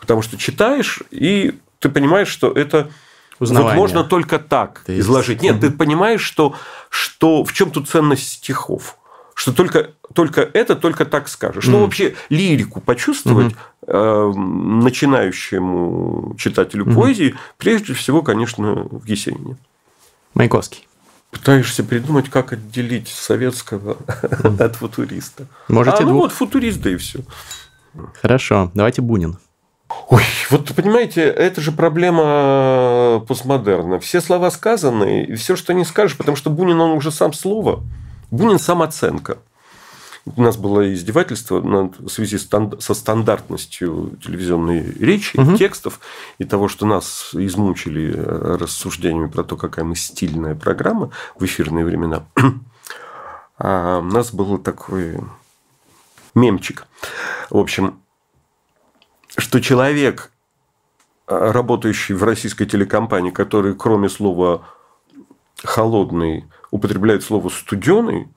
[0.00, 2.90] Потому что читаешь, и ты понимаешь, что это
[3.38, 5.00] вот можно только так есть...
[5.00, 5.42] изложить.
[5.42, 6.54] Нет, ты понимаешь, что,
[6.88, 8.96] что в чем тут ценность стихов.
[9.34, 11.64] Что только, только это только так скажешь.
[11.64, 11.70] Mm.
[11.70, 13.54] Ну, вообще, лирику почувствовать
[13.86, 14.34] mm-hmm.
[14.34, 16.94] э, начинающему читателю mm-hmm.
[16.94, 19.56] поэзии, прежде всего, конечно, в Есенине.
[20.34, 20.86] Маяковский.
[21.30, 24.62] Пытаешься придумать, как отделить советского mm.
[24.62, 25.46] от футуриста.
[25.68, 26.22] Можете а, ну двух...
[26.24, 27.20] вот футурист, да и все.
[28.20, 29.38] Хорошо, давайте Бунин.
[30.08, 33.98] Ой, вот понимаете, это же проблема постмодерна.
[34.00, 37.82] Все слова сказаны, и все, что не скажешь, потому что Бунин, он уже сам слово.
[38.30, 39.38] Бунин сам оценка.
[40.24, 45.56] У нас было издевательство в связи со стандартностью телевизионной речи, угу.
[45.56, 45.98] текстов
[46.38, 52.24] и того, что нас измучили рассуждениями про то, какая мы стильная программа в эфирные времена.
[53.64, 55.20] А у нас был такой
[56.34, 56.86] мемчик.
[57.48, 58.01] В общем,
[59.36, 60.30] что человек,
[61.26, 64.62] э, работающий в российской телекомпании, который кроме слова
[65.62, 68.28] холодный употребляет слово студеный,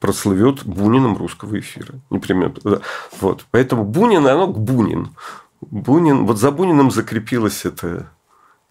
[0.00, 1.94] прослывет Буниным русского эфира.
[2.10, 2.82] Непременно.
[3.20, 3.46] Вот.
[3.50, 5.14] Поэтому Бунин, оно к Бунин.
[5.60, 8.10] Бунин, вот за Буниным закрепилось это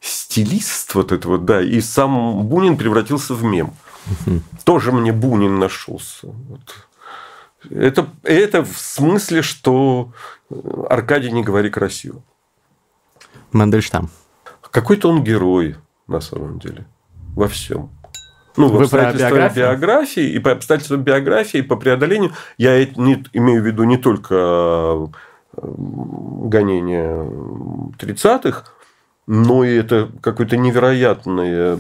[0.02, 3.74] стилист вот это вот, да, и сам Бунин превратился в мем.
[4.66, 6.28] Тоже мне Бунин нашелся.
[6.28, 6.88] Вот.
[7.70, 10.12] Это, это в смысле, что
[10.90, 12.22] Аркадий не говори красиво.
[13.52, 14.10] Мандельштам.
[14.72, 15.76] Какой-то он герой,
[16.08, 16.86] на самом деле.
[17.36, 17.90] Во всем.
[18.58, 19.60] Ну, Вы по биографии?
[19.60, 22.32] биографии, и по обстоятельствам биографии, и по преодолению.
[22.58, 25.08] Я не, имею в виду не только э,
[25.54, 27.30] гонение
[27.98, 28.66] 30-х,
[29.28, 31.78] но и это какое-то невероятное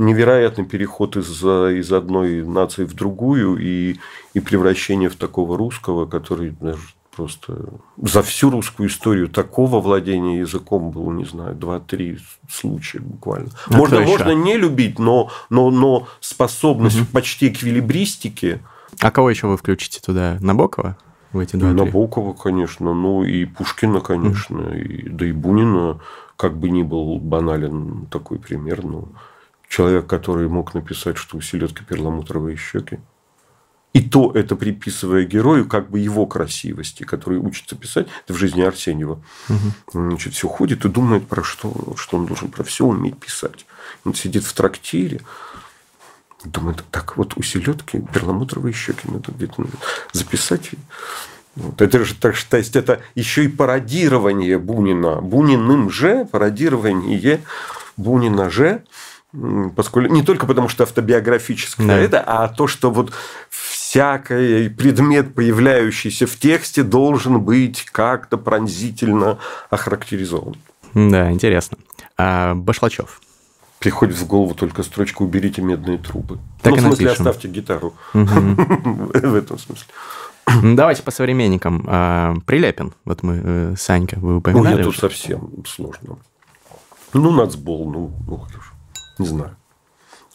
[0.00, 3.96] невероятный переход из, из одной нации в другую и,
[4.34, 6.82] и превращение в такого русского, который даже
[7.14, 7.68] просто
[8.00, 13.50] за всю русскую историю такого владения языком было, не знаю, два-три случая буквально.
[13.66, 17.06] А можно, можно не любить, но, но, но способность угу.
[17.12, 18.60] почти эквилибристики.
[19.00, 20.38] А кого еще вы включите туда?
[20.40, 20.96] Набокова?
[21.32, 24.74] В эти два Набокова, конечно, ну и Пушкина, конечно, угу.
[24.76, 26.00] и, да и Бунина,
[26.36, 29.08] как бы ни был банален такой пример, но
[29.70, 32.98] человек, который мог написать, что у селедки перламутровые щеки.
[33.92, 38.08] И то это приписывая герою как бы его красивости, который учится писать.
[38.24, 39.22] Это в жизни Арсеньева.
[39.48, 40.00] Угу.
[40.08, 43.64] Значит, все ходит и думает про что, что он должен про все уметь писать.
[44.04, 45.20] Он сидит в трактире,
[46.44, 49.66] думает, так вот у селедки перламутровые щеки надо где-то
[50.12, 50.70] записать.
[51.54, 51.80] Вот.
[51.80, 55.20] Это же, так, то есть, это еще и пародирование Бунина.
[55.20, 57.40] Буниным же, пародирование
[57.96, 58.84] Бунина же,
[59.76, 61.96] поскольку не только потому, что автобиографическое да.
[61.96, 63.12] это, а то, что вот
[63.48, 69.38] всякий предмет, появляющийся в тексте, должен быть как-то пронзительно
[69.70, 70.56] охарактеризован.
[70.94, 71.78] Да, интересно.
[72.16, 73.20] А Башлачев?
[73.78, 76.38] Приходит в голову только строчка «уберите медные трубы».
[76.60, 77.26] Так ну, в смысле, напишем.
[77.26, 77.94] оставьте гитару.
[78.12, 79.86] В этом смысле.
[80.62, 81.84] Давайте по современникам.
[81.86, 82.92] А, Прилепин.
[83.04, 84.82] Вот мы, э, Санька, вы упоминали.
[84.82, 86.18] Ну, это совсем сложно.
[87.14, 88.69] Ну, нацбол, ну, ну хорошо.
[89.20, 89.56] Не знаю.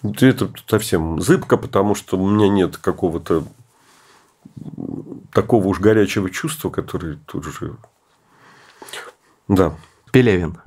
[0.03, 3.43] Это совсем зыбко, потому что у меня нет какого-то
[5.33, 7.75] такого уж горячего чувства, которое тут же...
[9.47, 9.73] Да.
[10.11, 10.57] Пелевин.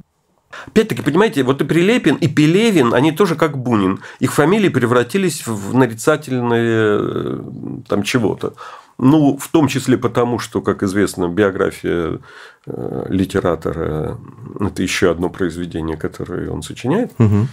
[0.66, 4.00] Опять-таки, понимаете, вот и Прилепин, и Пелевин, они тоже как Бунин.
[4.18, 7.40] Их фамилии превратились в нарицательные э,
[7.86, 8.54] там чего-то.
[8.98, 12.18] Ну, в том числе потому, что, как известно, биография
[12.66, 14.18] э, литератора–
[14.60, 17.12] это еще одно произведение, которое он сочиняет.
[17.18, 17.46] Угу.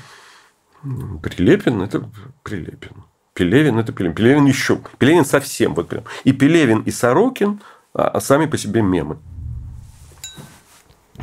[1.21, 2.09] Прилепин– это
[2.43, 3.03] Прилепин.
[3.33, 4.15] Пелевин– это Пелевин.
[4.15, 4.79] Пелевин еще.
[4.97, 5.73] Пелевин совсем.
[5.73, 6.03] Вот прям.
[6.23, 7.61] И Пелевин, и Сорокин
[7.93, 9.17] а, а сами по себе мемы.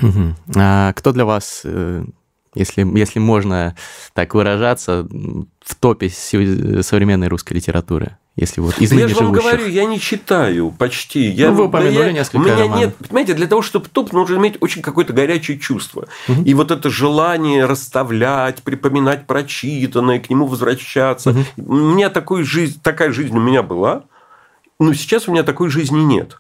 [0.01, 0.35] Угу.
[0.57, 2.05] А кто для вас, э,
[2.55, 3.77] если, если можно
[4.15, 5.07] так выражаться,
[5.61, 8.17] в топе современной русской литературы?
[8.35, 11.29] Если вот из Я же вам говорю, я не читаю почти.
[11.29, 12.79] Я, ну, вы упомянули да я, несколько У меня романов.
[12.79, 16.09] нет, понимаете, для того, чтобы топ, нужно иметь очень какое-то горячее чувство.
[16.29, 16.43] Угу.
[16.43, 21.31] И вот это желание расставлять, припоминать прочитанное, к нему возвращаться.
[21.31, 21.45] Угу.
[21.59, 24.05] У меня такой жизнь, такая жизнь у меня была,
[24.81, 26.39] но сейчас у меня такой жизни нет.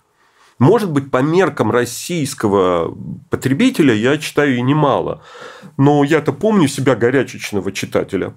[0.59, 2.97] Может быть, по меркам российского
[3.29, 5.23] потребителя я читаю и немало.
[5.77, 8.35] Но я-то помню себя горячечного читателя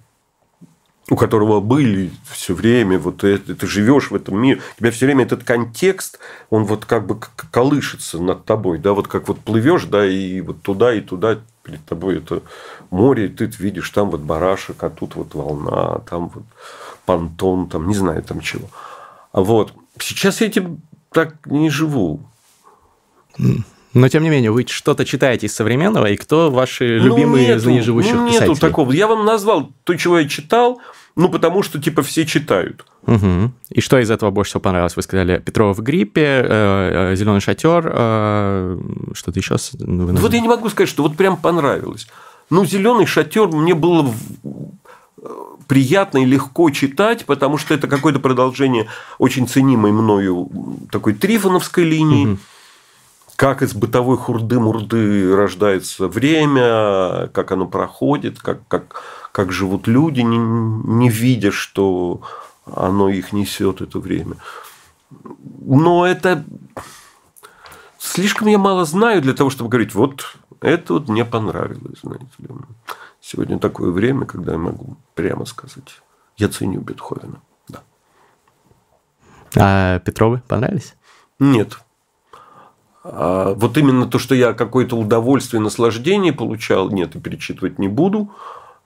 [1.10, 5.06] у которого были все время, вот это, ты живешь в этом мире, у тебя все
[5.06, 7.20] время этот контекст, он вот как бы
[7.52, 11.86] колышется над тобой, да, вот как вот плывешь, да, и вот туда и туда перед
[11.86, 12.42] тобой это
[12.90, 16.44] море, и ты видишь там вот барашек, а тут вот волна, а там вот
[17.06, 18.68] понтон, там не знаю там чего.
[19.32, 20.82] А вот сейчас я этим
[21.12, 22.22] так не живу.
[23.96, 27.60] Но, тем не менее, вы что-то читаете из современного, и кто ваши ну, любимые нету,
[27.60, 28.60] из ныне живущих ну, нету писателей?
[28.60, 28.92] такого.
[28.92, 30.82] Я вам назвал то, чего я читал,
[31.16, 32.86] ну, потому что, типа, все читают.
[33.08, 33.54] Угу.
[33.70, 34.98] И что из этого больше всего понравилось?
[34.98, 38.80] Вы сказали Петрова в гриппе, э, э, Зеленый шатер, э,
[39.14, 39.56] что-то еще?
[39.80, 42.08] Ну, вот я не могу сказать, что вот прям понравилось.
[42.50, 44.14] Ну, Зеленый шатер мне было
[45.68, 48.88] приятно и легко читать, потому что это какое-то продолжение
[49.20, 50.50] очень ценимой мною
[50.92, 52.26] такой трифоновской линии.
[52.26, 52.40] Угу
[53.36, 60.38] как из бытовой хурды-мурды рождается время, как оно проходит, как, как, как живут люди, не,
[60.38, 62.22] не видя, что
[62.66, 64.38] оно их несет это время.
[65.60, 66.46] Но это
[68.00, 72.48] слишком я мало знаю для того, чтобы говорить, вот это вот мне понравилось, знаете ли.
[73.20, 76.02] Сегодня такое время, когда я могу прямо сказать,
[76.38, 77.40] я ценю Бетховена.
[77.68, 77.84] Да.
[79.58, 80.96] А Петровы понравились?
[81.40, 81.80] Нет.
[83.08, 88.32] А вот именно то, что я какое-то удовольствие, наслаждение получал, нет, и перечитывать не буду.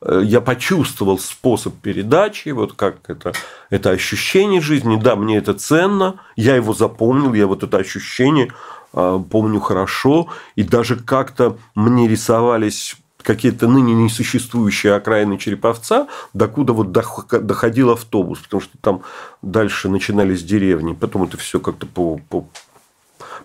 [0.01, 3.31] Э, я почувствовал способ передачи, вот как это,
[3.69, 4.99] это ощущение жизни.
[5.01, 8.51] Да, мне это ценно, я его запомнил, я вот это ощущение
[8.91, 10.27] а, помню хорошо.
[10.57, 18.61] И даже как-то мне рисовались какие-то ныне несуществующие окраины Череповца, докуда вот доходил автобус, потому
[18.61, 19.01] что там
[19.41, 22.47] дальше начинались деревни, потом это все как-то по, по,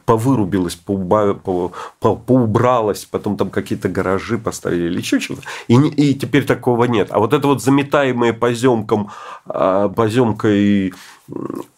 [0.05, 5.43] повырубилась, поуба, по, по, поубралась, потом там какие-то гаражи поставили или еще чего-то.
[5.69, 7.09] И, и теперь такого нет.
[7.11, 9.11] А вот это вот заметаемые поземком,
[9.47, 10.95] а, поземкой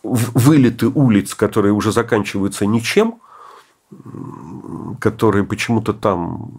[0.03, 3.21] вылеты улиц, которые уже заканчиваются ничем,
[5.01, 6.51] которые почему-то там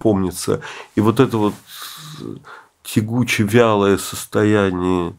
[0.00, 0.60] помнятся.
[0.94, 1.54] И вот это вот
[2.82, 5.14] тягуче вялое состояние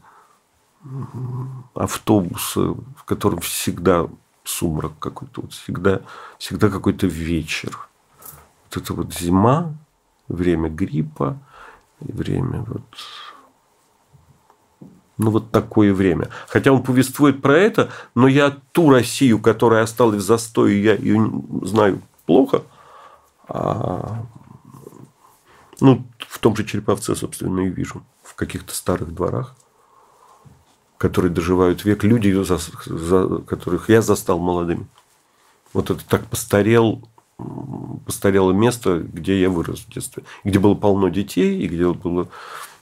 [1.74, 4.06] автобуса, в котором всегда
[4.50, 6.00] сумрак какой-то, вот всегда,
[6.38, 7.88] всегда какой-то вечер.
[8.64, 9.74] Вот это вот зима,
[10.28, 11.38] время гриппа,
[12.00, 12.84] время вот
[15.18, 16.30] ну, вот такое время.
[16.48, 21.30] Хотя он повествует про это, но я ту Россию, которая осталась в застое, я ее
[21.62, 22.62] знаю плохо.
[23.46, 24.24] А,
[25.80, 28.02] ну, в том же Череповце, собственно, и вижу.
[28.22, 29.54] В каких-то старых дворах,
[31.00, 32.04] которые доживают век.
[32.04, 34.86] Люди, за, за, которых я застал молодыми.
[35.72, 37.08] Вот это так постарел,
[38.04, 40.24] постарело место, где я вырос в детстве.
[40.44, 42.28] Где было полно детей, и где было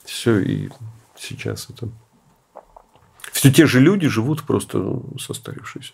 [0.03, 0.37] все.
[0.39, 0.69] И
[1.17, 1.87] сейчас это
[3.31, 5.93] все те же люди живут просто состарившись.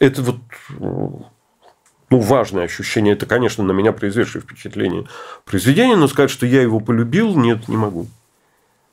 [0.00, 0.36] Это вот
[0.78, 3.14] ну, важное ощущение.
[3.14, 5.06] Это, конечно, на меня произведшее впечатление
[5.46, 8.06] произведения, но сказать, что я его полюбил, нет, не могу.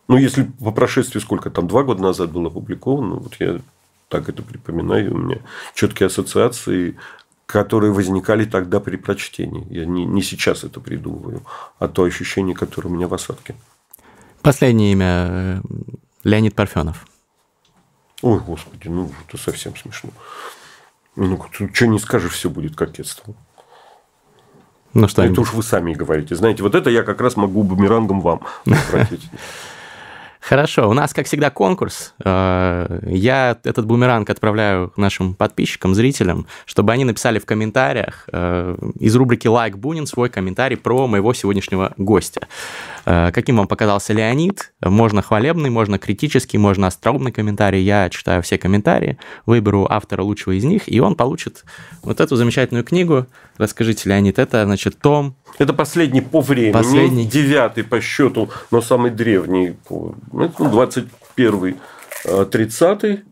[0.07, 3.59] Ну, если по прошествии сколько там, два года назад было опубликовано, вот я
[4.07, 5.39] так это припоминаю, у меня
[5.73, 6.97] четкие ассоциации,
[7.45, 9.65] которые возникали тогда при прочтении.
[9.69, 11.41] Я не, не сейчас это придумываю,
[11.79, 13.55] а то ощущение, которое у меня в осадке.
[14.41, 15.61] Последнее имя э,
[16.23, 17.05] Леонид Парфенов.
[18.21, 20.11] Ой, господи, ну это совсем смешно.
[21.15, 21.43] Ну,
[21.73, 23.33] что не скажешь, все будет кокетство.
[24.93, 26.35] Ну, что это уж вы сами говорите.
[26.35, 28.41] Знаете, вот это я как раз могу бумерангом вам
[30.47, 32.13] Хорошо, у нас, как всегда, конкурс.
[32.23, 39.13] Э, я этот бумеранг отправляю нашим подписчикам, зрителям, чтобы они написали в комментариях э, из
[39.17, 42.47] рубрики «Лайк Бунин» свой комментарий про моего сегодняшнего гостя.
[43.05, 44.71] Э, каким вам показался Леонид?
[44.81, 47.81] Можно хвалебный, можно критический, можно остроумный комментарий.
[47.81, 51.65] Я читаю все комментарии, выберу автора лучшего из них, и он получит
[52.03, 53.27] вот эту замечательную книгу.
[53.57, 57.25] Расскажите, Леонид, это, значит, том это последний по времени, последний.
[57.25, 59.75] девятый по счету, но самый древний.
[60.33, 61.75] Это 21
[62.51, 63.23] 30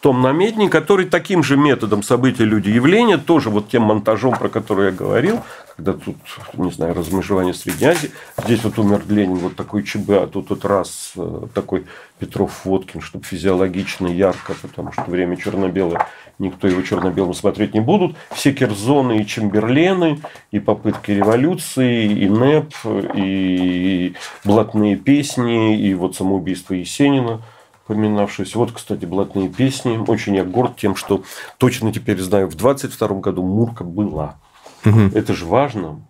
[0.00, 4.86] том намедни, который таким же методом события, люди, явления, тоже вот тем монтажом, про который
[4.86, 5.40] я говорил,
[5.76, 6.16] когда тут,
[6.54, 8.10] не знаю, размежевание Средней Азии,
[8.44, 11.86] здесь вот умер Ленин, вот такой ЧБ, а тут вот раз э, такой
[12.18, 16.06] Петров Водкин, чтобы физиологично, ярко, потому что время черно-белое,
[16.38, 18.16] никто его черно-белым смотреть не будут.
[18.32, 20.20] Все Керзоны и Чемберлены,
[20.52, 22.72] и попытки революции, и НЭП,
[23.14, 27.42] и блатные песни, и вот самоубийство Есенина–
[27.88, 28.54] поминавшись.
[28.54, 29.98] Вот, кстати, блатные песни.
[30.06, 31.24] Очень я горд тем, что
[31.56, 34.36] точно теперь знаю, в 22 году Мурка была.
[34.84, 35.00] Угу.
[35.14, 36.00] Это же важно.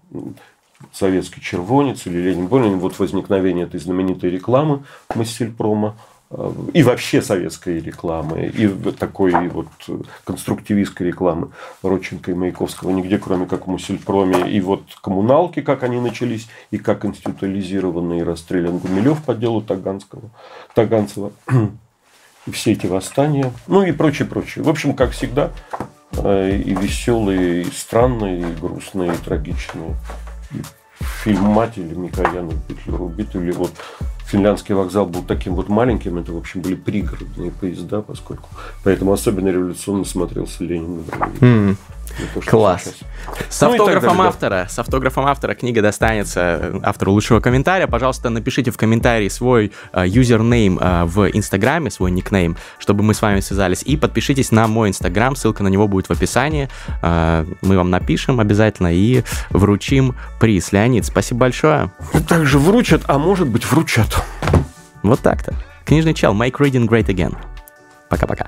[0.93, 2.79] Советский червонец или Ленин Болин.
[2.79, 5.97] Вот возникновение этой знаменитой рекламы Массельпрома
[6.74, 9.68] и вообще советской рекламы, и такой вот
[10.24, 11.53] конструктивистской рекламы
[11.83, 14.51] Родченко и Маяковского нигде, кроме как в Мусельпроме.
[14.51, 20.31] И вот коммуналки, как они начались, и как институализированный расстрелян Гумилев по делу Таганского,
[20.74, 21.33] Таганцева.
[22.47, 24.64] И все эти восстания, ну и прочее, прочее.
[24.64, 25.51] В общем, как всегда,
[26.12, 29.95] э, и веселые, и странные, и грустные, и трагичные.
[30.53, 30.62] И
[31.24, 33.72] фильм «Мать» или Микояна Петлюра убит, или вот
[34.29, 38.49] финляндский вокзал был таким вот маленьким, это, в общем, были пригородные поезда, поскольку
[38.85, 41.03] поэтому особенно революционно смотрелся Ленин.
[41.41, 41.76] На
[42.34, 42.48] mm.
[42.48, 42.94] Класс.
[43.48, 47.86] С ну автографом автора, с автографом автора книга достанется автору лучшего комментария.
[47.86, 53.22] Пожалуйста, напишите в комментарии свой uh, юзернейм uh, в Инстаграме, свой никнейм, чтобы мы с
[53.22, 53.82] вами связались.
[53.82, 56.68] И подпишитесь на мой Инстаграм, ссылка на него будет в описании.
[57.02, 60.72] Uh, мы вам напишем обязательно и вручим приз.
[60.72, 61.90] Леонид, спасибо большое.
[62.28, 64.22] Также вручат, а может быть вручат.
[65.02, 65.54] Вот так-то.
[65.84, 67.36] Книжный чел, make reading great again.
[68.09, 68.46] Пока-пока.